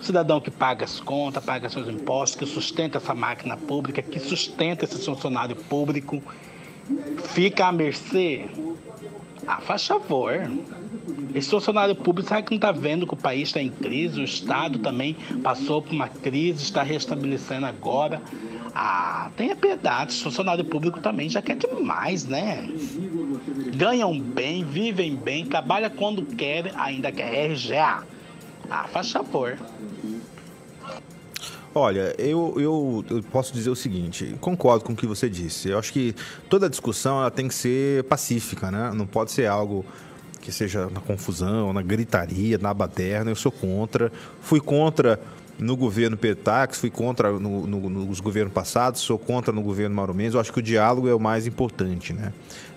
[0.00, 4.18] O cidadão que paga as contas, paga seus impostos, que sustenta essa máquina pública, que
[4.18, 6.20] sustenta esse funcionário público,
[7.22, 8.46] fica à mercê.
[9.46, 10.50] Ah, faz favor.
[11.32, 14.20] Esse funcionário público, sabe que não está vendo que o país está em crise?
[14.20, 18.20] O Estado também passou por uma crise, está restabelecendo agora.
[18.74, 22.68] Ah, tenha piedade, esse funcionário público também já quer demais, né?
[23.82, 28.04] Ganham bem, vivem bem, trabalham quando querem, ainda quer RGA.
[28.70, 29.58] Ah, faz favor.
[31.74, 35.70] Olha, eu, eu, eu posso dizer o seguinte, concordo com o que você disse.
[35.70, 36.14] Eu acho que
[36.48, 38.92] toda discussão ela tem que ser pacífica, né?
[38.94, 39.84] Não pode ser algo
[40.40, 43.32] que seja na confusão, na gritaria, na baderna.
[43.32, 44.12] Eu sou contra.
[44.42, 45.18] Fui contra
[45.62, 50.14] no governo Petax, fui contra no, no, nos governos passados, sou contra no governo Mauro
[50.14, 50.34] Mendes.
[50.34, 52.32] Eu acho que o diálogo é o mais importante, né?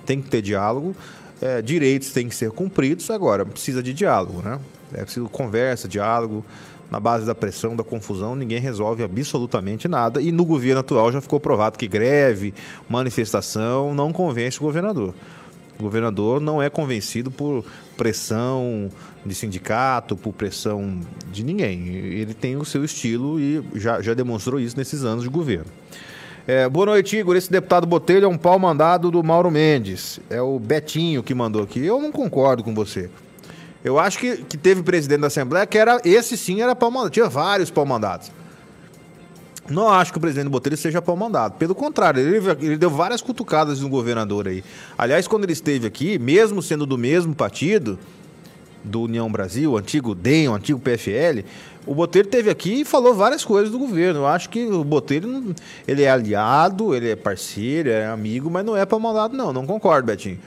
[0.05, 0.95] Tem que ter diálogo.
[1.41, 3.09] É, direitos têm que ser cumpridos.
[3.09, 4.59] Agora, precisa de diálogo, né?
[4.93, 6.45] É preciso conversa, diálogo.
[6.89, 10.21] Na base da pressão, da confusão, ninguém resolve absolutamente nada.
[10.21, 12.53] E no governo atual já ficou provado que greve,
[12.87, 15.13] manifestação não convence o governador.
[15.79, 17.65] O governador não é convencido por
[17.97, 18.89] pressão
[19.25, 20.99] de sindicato, por pressão
[21.31, 21.87] de ninguém.
[21.87, 25.65] Ele tem o seu estilo e já, já demonstrou isso nesses anos de governo.
[26.47, 27.35] É, boa noite, Igor.
[27.35, 30.19] Esse deputado Botelho é um pau mandado do Mauro Mendes.
[30.29, 31.83] É o Betinho que mandou aqui.
[31.83, 33.09] Eu não concordo com você.
[33.83, 37.11] Eu acho que, que teve presidente da Assembleia que era esse sim era pau mandado.
[37.11, 38.31] Tinha vários pau mandados.
[39.69, 41.53] Não acho que o presidente Botelho seja pau mandado.
[41.53, 44.63] Pelo contrário, ele, ele deu várias cutucadas no governador aí.
[44.97, 47.97] Aliás, quando ele esteve aqui, mesmo sendo do mesmo partido,
[48.83, 51.43] do União Brasil, antigo DEM, antigo PFL,
[51.85, 54.21] o Botelho esteve aqui e falou várias coisas do governo.
[54.21, 55.55] Eu acho que o Botelho,
[55.87, 59.51] ele é aliado, ele é parceiro, é amigo, mas não é pau mandado não.
[59.51, 60.39] Não concordo, Betinho.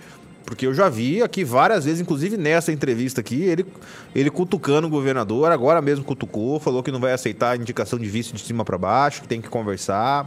[0.49, 3.67] Porque eu já vi aqui várias vezes, inclusive nessa entrevista aqui, ele,
[4.15, 8.07] ele cutucando o governador, agora mesmo cutucou, falou que não vai aceitar a indicação de
[8.09, 10.27] vice de cima para baixo, que tem que conversar.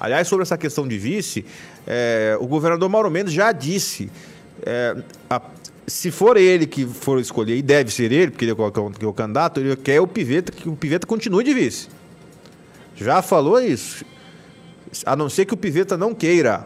[0.00, 1.46] Aliás, sobre essa questão de vice,
[1.86, 4.10] é, o governador Mauro Mendes já disse,
[4.66, 4.96] é,
[5.30, 5.40] a-
[5.86, 9.06] se for ele que for escolher, e deve ser ele, porque ele é o, é
[9.06, 11.86] o candidato, ele quer o Piveta, que o Piveta continue de vice.
[12.96, 14.04] Já falou isso.
[15.06, 16.64] A não ser que o Piveta não queira.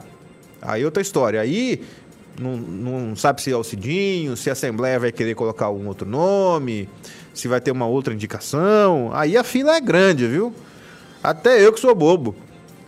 [0.63, 1.41] Aí outra história.
[1.41, 1.83] Aí
[2.41, 6.09] não, não sabe se é o Cidinho, se a Assembleia vai querer colocar algum outro
[6.09, 6.89] nome,
[7.35, 9.11] se vai ter uma outra indicação.
[9.13, 10.53] Aí a fila é grande, viu?
[11.23, 12.35] Até eu que sou bobo.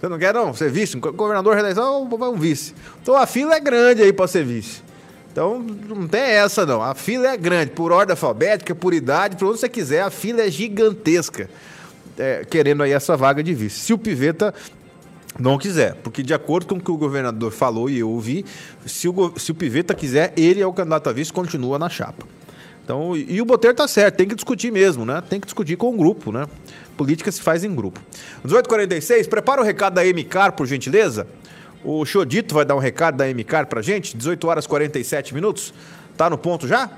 [0.01, 0.55] Você não quer, não?
[0.55, 0.97] Ser vice?
[0.97, 2.75] Um governador reeleição, vai um vice.
[3.03, 4.83] Então a fila é grande aí para ser vice.
[5.31, 6.83] Então não tem essa, não.
[6.83, 10.43] A fila é grande, por ordem alfabética, por idade, por onde você quiser, a fila
[10.43, 11.51] é gigantesca.
[12.19, 13.81] É, querendo aí essa vaga de vice.
[13.81, 14.53] Se o Piveta
[15.39, 18.45] não quiser, porque de acordo com o que o governador falou e eu ouvi,
[18.85, 22.27] se o, se o Piveta quiser, ele é o candidato a vice, continua na chapa.
[22.85, 25.23] Então, e, o Botelho tá certo, tem que discutir mesmo, né?
[25.29, 26.47] Tem que discutir com o grupo, né?
[26.97, 28.01] Política se faz em grupo.
[28.45, 31.27] 18h46, prepara o recado da MCAR, por gentileza.
[31.85, 35.73] O Xodito vai dar um recado da MCAR pra gente, 18 horas 47 minutos.
[36.17, 36.91] Tá no ponto já?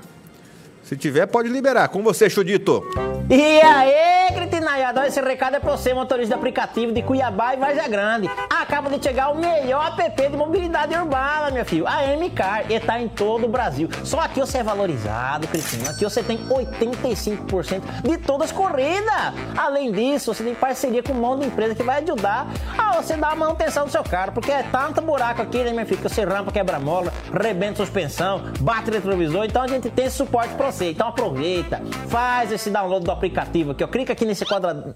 [0.83, 1.87] Se tiver, pode liberar.
[1.87, 2.83] Com você, Xodito.
[3.29, 8.29] E aí, Critinaiada, esse recado é pra você, motorista aplicativo de Cuiabá e Várzea Grande.
[8.49, 12.99] Acaba de chegar o melhor app de mobilidade urbana, meu filho, a MCAR, e tá
[12.99, 13.87] em todo o Brasil.
[14.03, 15.89] Só aqui você é valorizado, Cristina.
[15.89, 19.33] Aqui você tem 85% de todas as corridas.
[19.55, 23.15] Além disso, você tem parceria com um monte de empresa que vai ajudar a você
[23.15, 26.09] dar a manutenção do seu carro, porque é tanto buraco aqui, né, meu filho, que
[26.09, 30.91] você rampa, quebra-mola, rebenta suspensão, bate retrovisor, então a gente tem suporte pra você.
[30.91, 33.87] Então aproveita, faz esse download do aplicativo aqui, ó.
[33.87, 34.95] Clica aqui nesse quadradinho.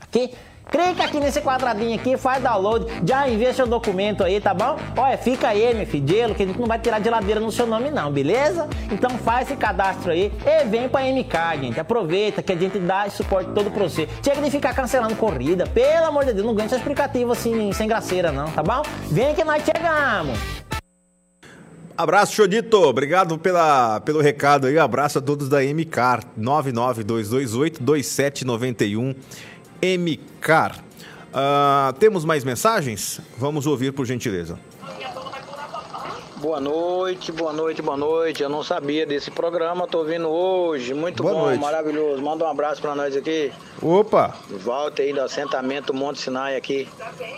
[0.00, 0.30] Aqui.
[0.70, 4.78] Clica aqui nesse quadradinho aqui, faz download, já envia seu documento aí, tá bom?
[4.96, 7.66] Olha, fica aí, meu filho, gelo, que a gente não vai tirar geladeira no seu
[7.66, 8.66] nome não, beleza?
[8.90, 11.78] Então faz esse cadastro aí e vem pra MK, gente.
[11.78, 14.08] Aproveita que a gente dá esse suporte todo pra você.
[14.24, 17.86] Chega de ficar cancelando corrida, pelo amor de Deus, não ganha esse aplicativo assim, sem
[17.86, 18.80] graceira não, tá bom?
[19.10, 20.53] Vem que nós chegamos!
[21.96, 22.76] Abraço, Xodito.
[22.82, 24.76] Obrigado pela, pelo recado aí.
[24.78, 29.14] Abraço a todos da MCAR 992282791
[29.80, 30.82] MCAR.
[31.34, 33.20] Uh, temos mais mensagens?
[33.38, 34.58] Vamos ouvir, por gentileza.
[36.36, 38.42] Boa noite, boa noite, boa noite.
[38.42, 40.92] Eu não sabia desse programa, tô ouvindo hoje.
[40.92, 41.60] Muito Boa bom, noite.
[41.60, 42.20] maravilhoso.
[42.20, 43.50] Manda um abraço pra nós aqui.
[43.80, 44.34] Opa!
[44.50, 46.86] Volta aí do assentamento Monte Sinai aqui,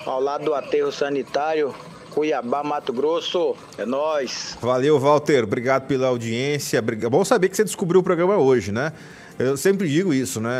[0.05, 1.73] ao lado do aterro sanitário,
[2.17, 3.55] Cuiabá, Mato Grosso.
[3.77, 4.57] É nós.
[4.63, 5.45] Valeu, Walter.
[5.45, 6.81] Obrigado pela audiência.
[7.11, 8.95] Bom saber que você descobriu o programa hoje, né?
[9.39, 10.51] Eu sempre digo isso, né?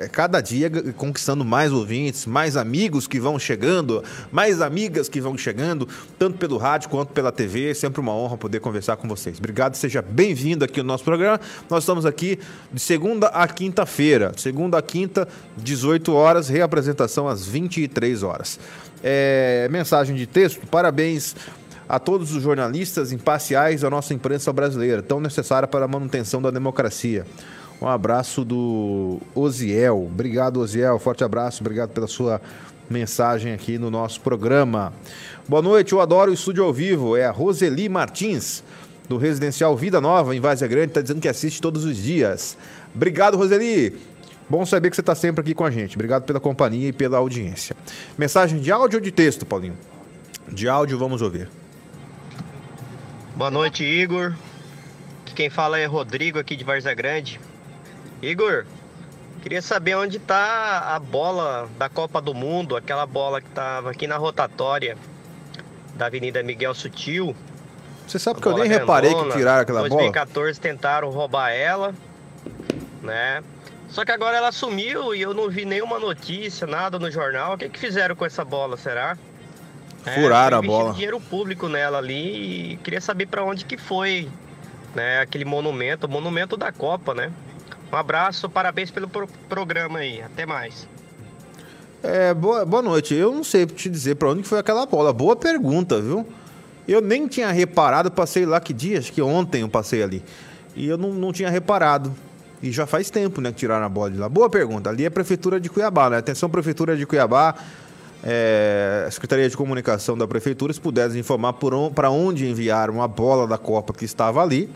[0.00, 5.38] É Cada dia conquistando mais ouvintes, mais amigos que vão chegando, mais amigas que vão
[5.38, 5.86] chegando,
[6.18, 7.70] tanto pelo rádio quanto pela TV.
[7.70, 9.38] É sempre uma honra poder conversar com vocês.
[9.38, 11.40] Obrigado, seja bem-vindo aqui no nosso programa.
[11.70, 12.36] Nós estamos aqui
[12.72, 14.32] de segunda a quinta-feira.
[14.36, 18.58] Segunda a quinta, 18 horas, reapresentação às 23 horas.
[19.02, 21.34] É, mensagem de texto, parabéns
[21.88, 26.50] a todos os jornalistas imparciais da nossa imprensa brasileira, tão necessária para a manutenção da
[26.50, 27.26] democracia.
[27.80, 30.04] Um abraço do Oziel.
[30.04, 30.98] Obrigado, Oziel.
[30.98, 31.62] Forte abraço.
[31.62, 32.40] Obrigado pela sua
[32.90, 34.92] mensagem aqui no nosso programa.
[35.48, 37.16] Boa noite, eu adoro o estúdio ao vivo.
[37.16, 38.62] É a Roseli Martins,
[39.08, 42.56] do Residencial Vida Nova, em Várzea Grande, está dizendo que assiste todos os dias.
[42.94, 43.96] Obrigado, Roseli.
[44.50, 45.94] Bom saber que você está sempre aqui com a gente.
[45.94, 47.76] Obrigado pela companhia e pela audiência.
[48.18, 49.78] Mensagem de áudio ou de texto, Paulinho?
[50.48, 51.48] De áudio, vamos ouvir.
[53.36, 54.34] Boa noite, Igor.
[55.36, 57.40] Quem fala é Rodrigo aqui de Várzea Grande.
[58.20, 58.66] Igor,
[59.40, 64.08] queria saber onde tá a bola da Copa do Mundo, aquela bola que tava aqui
[64.08, 64.98] na rotatória
[65.94, 67.36] da Avenida Miguel Sutil.
[68.04, 69.36] Você sabe que eu nem bola reparei que grandona.
[69.36, 69.90] tiraram aquela bola?
[69.90, 71.94] 2014 tentaram roubar ela,
[73.00, 73.44] né?
[73.90, 77.54] Só que agora ela sumiu e eu não vi nenhuma notícia, nada no jornal.
[77.54, 79.18] O que que fizeram com essa bola, será?
[80.14, 80.92] Furaram a foi investido bola.
[80.94, 84.28] dinheiro público nela ali e queria saber pra onde que foi,
[84.94, 85.20] né?
[85.20, 87.30] Aquele monumento, o monumento da Copa, né?
[87.92, 90.22] Um abraço, parabéns pelo pro- programa aí.
[90.22, 90.88] Até mais.
[92.02, 93.12] É, boa, boa noite.
[93.14, 95.12] Eu não sei te dizer pra onde que foi aquela bola.
[95.12, 96.26] Boa pergunta, viu?
[96.88, 98.98] Eu nem tinha reparado, passei lá que dia?
[99.00, 100.22] Acho que ontem eu passei ali.
[100.74, 102.14] E eu não, não tinha reparado.
[102.62, 104.28] E já faz tempo, né, que tiraram a bola de lá.
[104.28, 104.90] Boa pergunta.
[104.90, 106.18] Ali é a Prefeitura de Cuiabá, né?
[106.18, 107.54] Atenção, Prefeitura de Cuiabá.
[108.22, 113.46] É, a Secretaria de Comunicação da Prefeitura, se pudesse informar para onde enviaram a bola
[113.46, 114.68] da Copa que estava ali.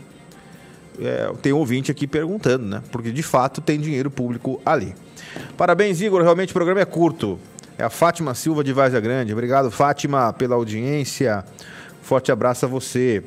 [0.99, 2.81] É, tem um ouvinte aqui perguntando, né?
[2.91, 4.95] Porque de fato tem dinheiro público ali.
[5.55, 6.23] Parabéns, Igor.
[6.23, 7.37] Realmente o programa é curto.
[7.77, 9.33] É a Fátima Silva de Várzea Grande.
[9.33, 11.43] Obrigado, Fátima, pela audiência.
[12.01, 13.23] Forte abraço a você.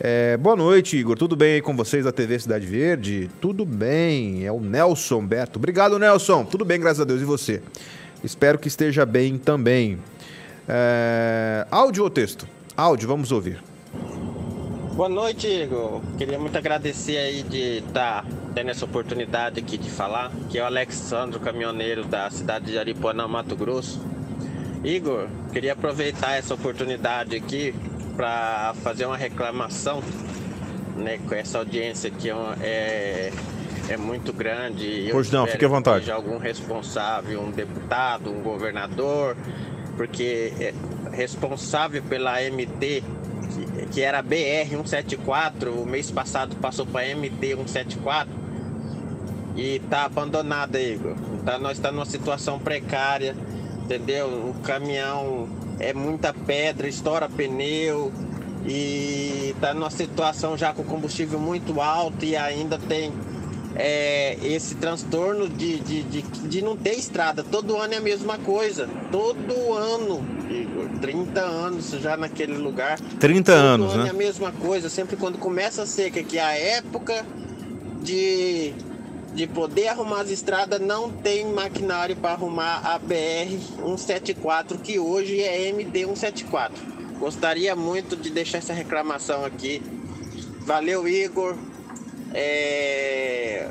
[0.00, 1.18] É, boa noite, Igor.
[1.18, 3.28] Tudo bem aí com vocês da TV Cidade Verde?
[3.40, 4.46] Tudo bem.
[4.46, 5.58] É o Nelson Beto.
[5.58, 6.44] Obrigado, Nelson.
[6.44, 7.20] Tudo bem, graças a Deus.
[7.20, 7.60] E você?
[8.22, 9.98] Espero que esteja bem também.
[10.68, 12.46] É, áudio ou texto?
[12.76, 13.60] Áudio, vamos ouvir.
[14.94, 16.00] Boa noite, Igor.
[16.16, 18.24] Queria muito agradecer aí de estar
[18.54, 23.26] tendo essa oportunidade aqui de falar, que é o Alexandro, caminhoneiro da cidade de Aripuanã,
[23.26, 24.00] Mato Grosso.
[24.84, 27.74] Igor, queria aproveitar essa oportunidade aqui
[28.18, 30.02] para fazer uma reclamação,
[30.96, 33.32] né, com essa audiência que é, é,
[33.90, 35.06] é muito grande.
[35.12, 36.00] Pois não, fique à vontade.
[36.00, 39.36] Seja algum responsável, um deputado, um governador,
[39.96, 40.74] porque é
[41.12, 43.04] responsável pela MT
[43.54, 48.28] que, que era BR 174, o mês passado passou para MT 174
[49.54, 51.14] e tá abandonada, Igor.
[51.34, 53.36] Então nós estamos numa situação precária,
[53.84, 54.26] entendeu?
[54.26, 55.48] O caminhão
[55.78, 58.12] é muita pedra, estoura pneu
[58.66, 63.12] e tá numa situação já com combustível muito alto e ainda tem
[63.76, 67.44] é, esse transtorno de, de, de, de não ter estrada.
[67.44, 68.88] Todo ano é a mesma coisa.
[69.10, 70.88] Todo ano Igor.
[71.00, 72.98] 30 anos já naquele lugar.
[72.98, 74.08] 30 Todo anos, ano né?
[74.08, 77.24] É a mesma coisa, sempre quando começa a seca, que é a época
[78.02, 78.74] de,
[79.34, 85.40] de poder arrumar as estradas, não tem maquinário para arrumar a BR 174, que hoje
[85.40, 86.82] é MD 174.
[87.18, 89.82] Gostaria muito de deixar essa reclamação aqui.
[90.60, 91.56] Valeu, Igor.
[92.32, 93.68] É,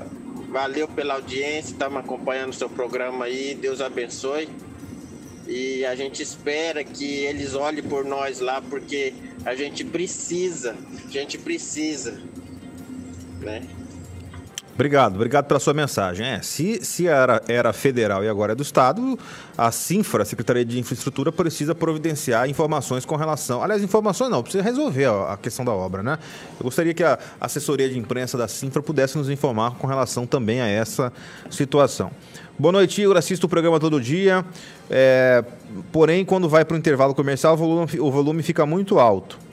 [0.49, 3.53] Valeu pela audiência, estamos acompanhando o seu programa aí.
[3.53, 4.47] Deus abençoe.
[5.45, 9.13] E a gente espera que eles olhem por nós lá, porque
[9.45, 12.21] a gente precisa, a gente precisa,
[13.39, 13.61] né?
[14.77, 16.23] Obrigado, obrigado pela sua mensagem.
[16.23, 19.17] É, se, se era, era federal e agora é do Estado,
[19.57, 23.63] a Sinfra, a Secretaria de Infraestrutura, precisa providenciar informações com relação.
[23.63, 26.19] Aliás, informações não, precisa resolver a, a questão da obra, né?
[26.59, 30.61] Eu gostaria que a assessoria de imprensa da Sinfra pudesse nos informar com relação também
[30.61, 31.11] a essa
[31.49, 32.11] situação.
[32.59, 33.17] Boa noite, Igor.
[33.17, 34.45] Assisto o programa todo dia.
[34.91, 35.43] É,
[35.91, 39.46] porém, quando vai para o intervalo comercial, o volume, o volume fica muito alto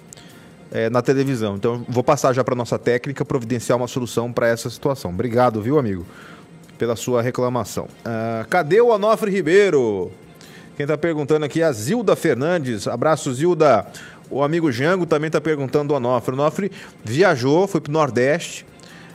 [0.75, 1.55] é, na televisão.
[1.55, 5.13] Então, vou passar já para nossa técnica providenciar uma solução para essa situação.
[5.13, 6.05] Obrigado, viu, amigo,
[6.77, 7.87] pela sua reclamação.
[8.05, 10.11] Ah, cadê o Onofre Ribeiro?
[10.77, 12.89] Quem está perguntando aqui é a Zilda Fernandes.
[12.89, 13.87] Abraço, Zilda.
[14.29, 16.33] O amigo Jango também está perguntando do Onofre.
[16.33, 16.73] O Onofre
[17.05, 18.67] viajou, foi para o Nordeste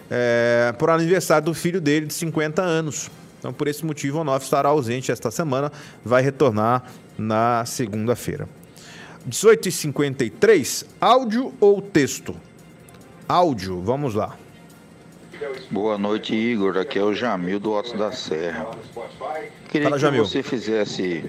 [0.10, 3.12] é, por aniversário do filho dele de 50 anos.
[3.38, 5.72] Então, por esse motivo, o Onofre estará ausente esta semana,
[6.06, 6.84] vai retornar
[7.18, 8.48] na segunda-feira.
[9.28, 12.36] 18h53, áudio ou texto?
[13.28, 14.38] Áudio, vamos lá.
[15.72, 16.78] Boa noite, Igor.
[16.78, 18.68] Aqui é o Jamil do Alto da Serra.
[19.70, 20.26] Queria Fala, que Jamil.
[20.26, 21.24] você fizesse,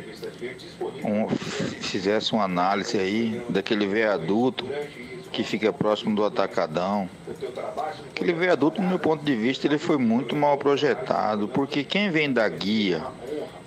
[1.05, 4.67] um, fizesse uma análise aí daquele viaduto
[5.31, 7.09] que fica próximo do Atacadão.
[8.11, 12.33] Aquele viaduto, no meu ponto de vista, ele foi muito mal projetado, porque quem vem
[12.33, 13.05] da guia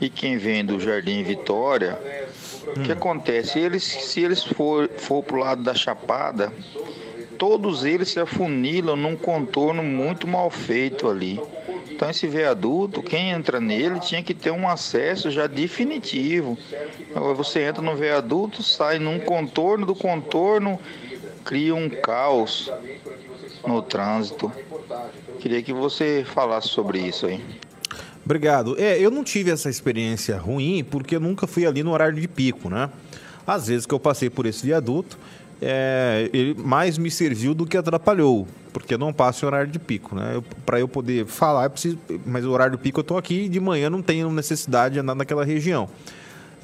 [0.01, 1.97] e quem vem do Jardim Vitória,
[2.67, 3.59] o que acontece?
[3.59, 6.51] Eles, se eles for, for pro lado da Chapada,
[7.37, 11.39] todos eles se afunilam num contorno muito mal feito ali.
[11.91, 16.57] Então esse viaduto, quem entra nele tinha que ter um acesso já definitivo.
[17.13, 20.79] Agora você entra no viaduto, sai num contorno do contorno,
[21.45, 22.71] cria um caos
[23.65, 24.51] no trânsito.
[25.39, 27.43] Queria que você falasse sobre isso aí.
[28.25, 28.75] Obrigado.
[28.79, 32.27] É, eu não tive essa experiência ruim porque eu nunca fui ali no horário de
[32.27, 32.89] pico, né?
[33.45, 35.17] Às vezes que eu passei por esse viaduto,
[35.61, 39.79] é, ele mais me serviu do que atrapalhou, porque eu não passo em horário de
[39.79, 40.41] pico, né?
[40.65, 43.49] Para eu poder falar, eu preciso, mas o horário de pico eu estou aqui e
[43.49, 45.89] de manhã não tenho necessidade de andar naquela região.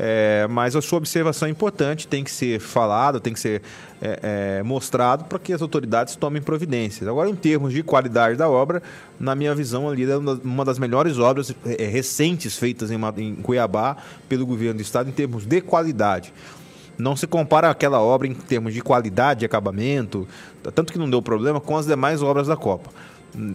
[0.02, 3.62] É, mas a sua observação é importante, tem que ser falado, tem que ser
[4.02, 7.06] é, é, mostrado para que as autoridades tomem providências.
[7.06, 8.82] Agora, em termos de qualidade da obra,
[9.20, 13.36] na minha visão, ali é uma das melhores obras é, recentes feitas em, Ma- em
[13.36, 13.97] Cuiabá
[14.30, 16.34] pelo governo do estado em termos de qualidade.
[16.97, 20.26] Não se compara aquela obra em termos de qualidade de acabamento,
[20.74, 22.89] tanto que não deu problema, com as demais obras da Copa.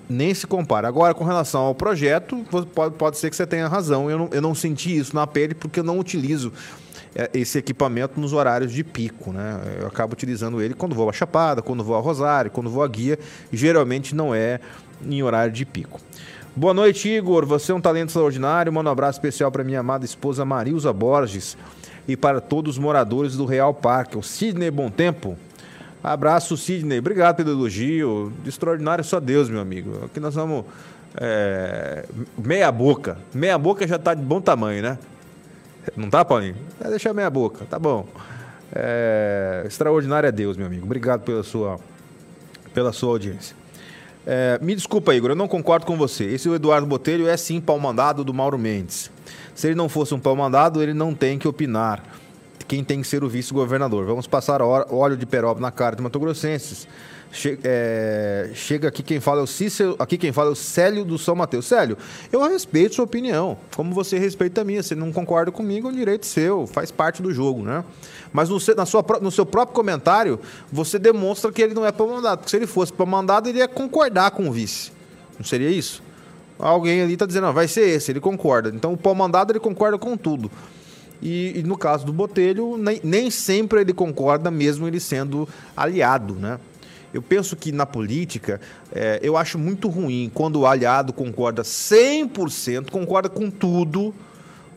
[0.09, 0.87] Nem se compara.
[0.89, 4.11] Agora, com relação ao projeto, pode, pode ser que você tenha razão.
[4.11, 6.53] Eu não, eu não senti isso na pele porque eu não utilizo
[7.15, 9.33] é, esse equipamento nos horários de pico.
[9.33, 9.61] Né?
[9.81, 12.89] Eu acabo utilizando ele quando vou a Chapada, quando vou a Rosário, quando vou a
[12.89, 13.19] Guia.
[13.53, 14.61] Geralmente não é
[15.05, 16.01] em horário de pico.
[16.57, 17.45] Boa noite, Igor.
[17.47, 18.73] Você é um talento extraordinário.
[18.73, 21.57] Manda um abraço especial para minha amada esposa Marilza Borges
[22.07, 24.17] e para todos os moradores do Real Parque.
[24.17, 25.37] O Sidney Bom Tempo.
[26.05, 26.99] Abraço, Sidney.
[26.99, 28.31] Obrigado pelo elogio.
[28.45, 30.05] Extraordinário só Deus, meu amigo.
[30.05, 30.67] Aqui nós vamos.
[31.19, 32.05] é,
[32.37, 33.17] meia boca.
[33.33, 34.99] Meia boca já tá de bom tamanho, né?
[35.97, 36.57] Não tá, Paulinho?
[36.79, 38.07] É deixar meia boca, tá bom.
[38.71, 40.85] É, extraordinário é Deus, meu amigo.
[40.85, 41.81] Obrigado pela sua,
[42.75, 43.57] pela sua audiência.
[44.27, 46.25] É, me desculpa, Igor, eu não concordo com você.
[46.25, 49.11] Esse Eduardo Botelho é sim pau mandado do Mauro Mendes.
[49.55, 52.03] Se ele não fosse um pau mandado, ele não tem que opinar.
[52.67, 54.05] Quem tem que ser o vice-governador?
[54.07, 56.89] Vamos passar óleo de peroba na cara de Mato Grossenses.
[57.31, 61.05] Che- é, chega aqui quem fala é o Cícero, aqui quem fala é o Célio
[61.05, 61.67] do São Mateus.
[61.67, 61.99] Célio,
[62.33, 64.83] eu respeito sua opinião, como você respeita a minha.
[64.85, 67.85] Se não concorda comigo, é um direito seu, faz parte do jogo, né?
[68.33, 70.39] Mas no seu, na sua, no seu próprio comentário,
[70.73, 72.39] você demonstra que ele não é para mandado.
[72.39, 74.93] Porque se ele fosse para mandado, ele ia concordar com o vice.
[75.37, 76.03] Não seria isso?
[76.57, 78.71] Alguém ali está dizendo, vai ser esse, ele concorda.
[78.73, 80.49] Então o pau mandado ele concorda com tudo.
[81.25, 86.35] E, e no caso do Botelho, nem, nem sempre ele concorda, mesmo ele sendo aliado,
[86.35, 86.61] né?
[87.15, 88.61] Eu penso que na política,
[88.93, 94.13] é, eu acho muito ruim quando o aliado concorda 100%, concorda com tudo.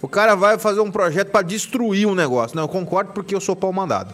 [0.02, 2.56] O cara vai fazer um projeto para destruir um negócio.
[2.56, 4.14] Não, eu concordo porque eu sou pau mandado.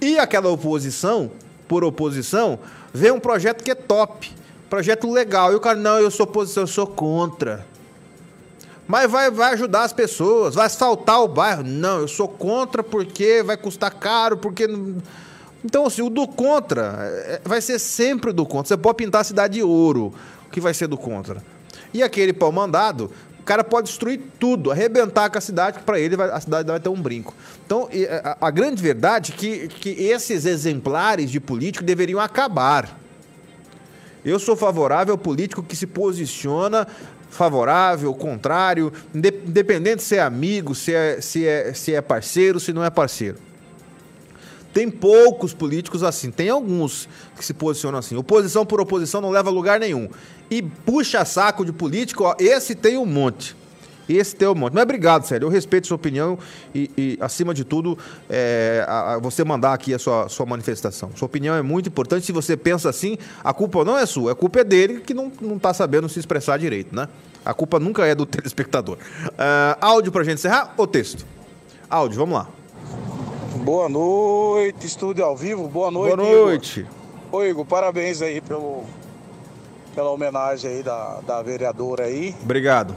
[0.00, 1.30] E aquela oposição,
[1.68, 2.58] por oposição,
[2.92, 4.32] vê um projeto que é top,
[4.68, 5.52] projeto legal.
[5.52, 7.64] E o cara, não, eu sou oposição, eu sou contra.
[8.86, 11.62] Mas vai, vai ajudar as pessoas, vai asfaltar o bairro.
[11.62, 14.68] Não, eu sou contra porque vai custar caro, porque.
[15.64, 18.68] Então, assim, o do contra é, vai ser sempre o do contra.
[18.68, 20.12] Você pode pintar a cidade de ouro,
[20.52, 21.42] que vai ser do contra.
[21.94, 23.10] E aquele pau mandado,
[23.40, 26.68] o cara pode destruir tudo, arrebentar com a cidade, que para ele vai- a cidade
[26.68, 27.32] vai ter um brinco.
[27.64, 27.88] Então,
[28.22, 33.00] a, a grande verdade é que, que esses exemplares de político deveriam acabar.
[34.24, 36.86] Eu sou favorável ao político que se posiciona
[37.34, 42.72] favorável, contrário, inde- independente se é amigo, se é, se, é, se é parceiro, se
[42.72, 43.38] não é parceiro.
[44.72, 48.16] Tem poucos políticos assim, tem alguns que se posicionam assim.
[48.16, 50.08] Oposição por oposição não leva a lugar nenhum.
[50.50, 53.54] E puxa saco de político, ó, esse tem um monte.
[54.08, 54.74] Esse tem um monte.
[54.74, 55.46] Mas obrigado, sério.
[55.46, 56.38] Eu respeito sua opinião
[56.74, 57.98] e, e, acima de tudo,
[58.28, 61.10] é, a- a- você mandar aqui a sua, sua manifestação.
[61.16, 62.26] Sua opinião é muito importante.
[62.26, 65.32] Se você pensa assim, a culpa não é sua, a culpa é dele que não,
[65.40, 67.08] não tá sabendo se expressar direito, né?
[67.44, 68.98] A culpa nunca é do telespectador.
[69.38, 71.24] Ah, áudio pra gente encerrar ou texto?
[71.88, 72.48] Áudio, vamos lá.
[73.64, 75.66] Boa noite, estúdio ao vivo.
[75.68, 76.16] Boa noite.
[76.16, 76.80] Boa noite.
[76.80, 76.92] Igor.
[77.32, 78.84] Ô Igor, parabéns aí pelo,
[79.94, 82.34] pela homenagem aí da, da vereadora aí.
[82.42, 82.94] Obrigado.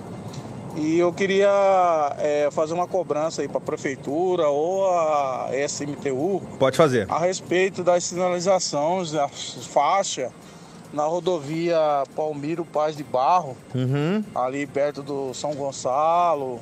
[0.78, 1.50] E eu queria
[2.20, 7.08] é, fazer uma cobrança aí para a prefeitura ou a SMTU Pode fazer.
[7.12, 10.32] a respeito das sinalizações, das faixas
[10.94, 11.78] na rodovia
[12.16, 14.24] Palmiro Paz de Barro, Uhum.
[14.36, 16.60] ali perto do São Gonçalo.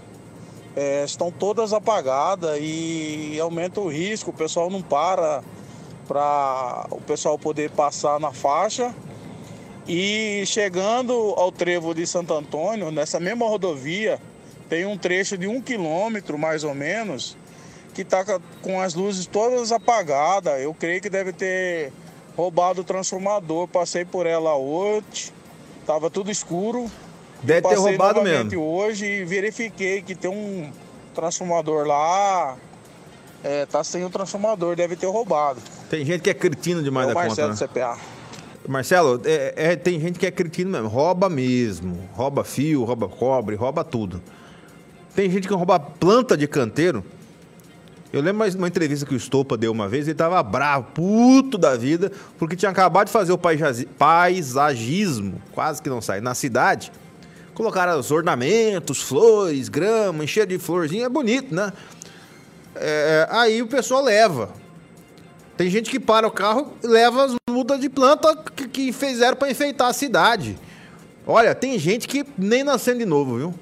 [0.76, 5.44] É, estão todas apagadas e aumenta o risco, o pessoal não para
[6.08, 8.94] para o pessoal poder passar na faixa.
[9.88, 14.20] E chegando ao trevo de Santo Antônio, nessa mesma rodovia,
[14.68, 17.38] tem um trecho de um quilômetro mais ou menos,
[17.94, 18.26] que está
[18.62, 20.60] com as luzes todas apagadas.
[20.60, 21.94] Eu creio que deve ter
[22.36, 23.68] roubado o transformador.
[23.68, 25.32] Passei por ela hoje,
[25.82, 26.90] estava tudo escuro.
[27.44, 28.60] Deve ter roubado mesmo.
[28.60, 30.72] hoje e verifiquei que tem um
[31.14, 32.58] transformador lá.
[33.44, 35.62] É, tá sem o transformador, deve ter roubado.
[35.88, 37.68] Tem gente que é cretino demais É da Marcelo conta.
[37.68, 37.68] Né?
[37.68, 38.15] CPA.
[38.68, 40.88] Marcelo, é- é- tem gente que é cretino mesmo.
[40.88, 42.10] Rouba mesmo.
[42.14, 44.22] Rouba fio, rouba cobre, rouba tudo.
[45.16, 47.04] Tem gente que rouba planta de canteiro.
[48.12, 51.58] Eu lembro de uma entrevista que o Estopa deu uma vez, ele tava bravo, puto
[51.58, 56.34] da vida, porque tinha acabado de fazer o paisagi- paisagismo, quase que não sai, na
[56.34, 56.92] cidade.
[57.54, 61.74] Colocaram os ornamentos, flores, grama, encher de florzinha, é bonito, né?
[62.76, 64.50] É, aí o pessoal leva.
[65.58, 69.38] Tem gente que para o carro e leva as mudas de planta que, que fizeram
[69.38, 70.58] para enfeitar a cidade.
[71.26, 73.54] Olha, tem gente que nem nascendo de novo, viu?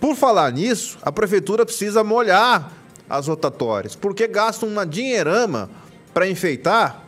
[0.00, 2.72] Por falar nisso, a prefeitura precisa molhar
[3.08, 5.70] as rotatórias, porque gasta uma dinheirama
[6.12, 7.07] para enfeitar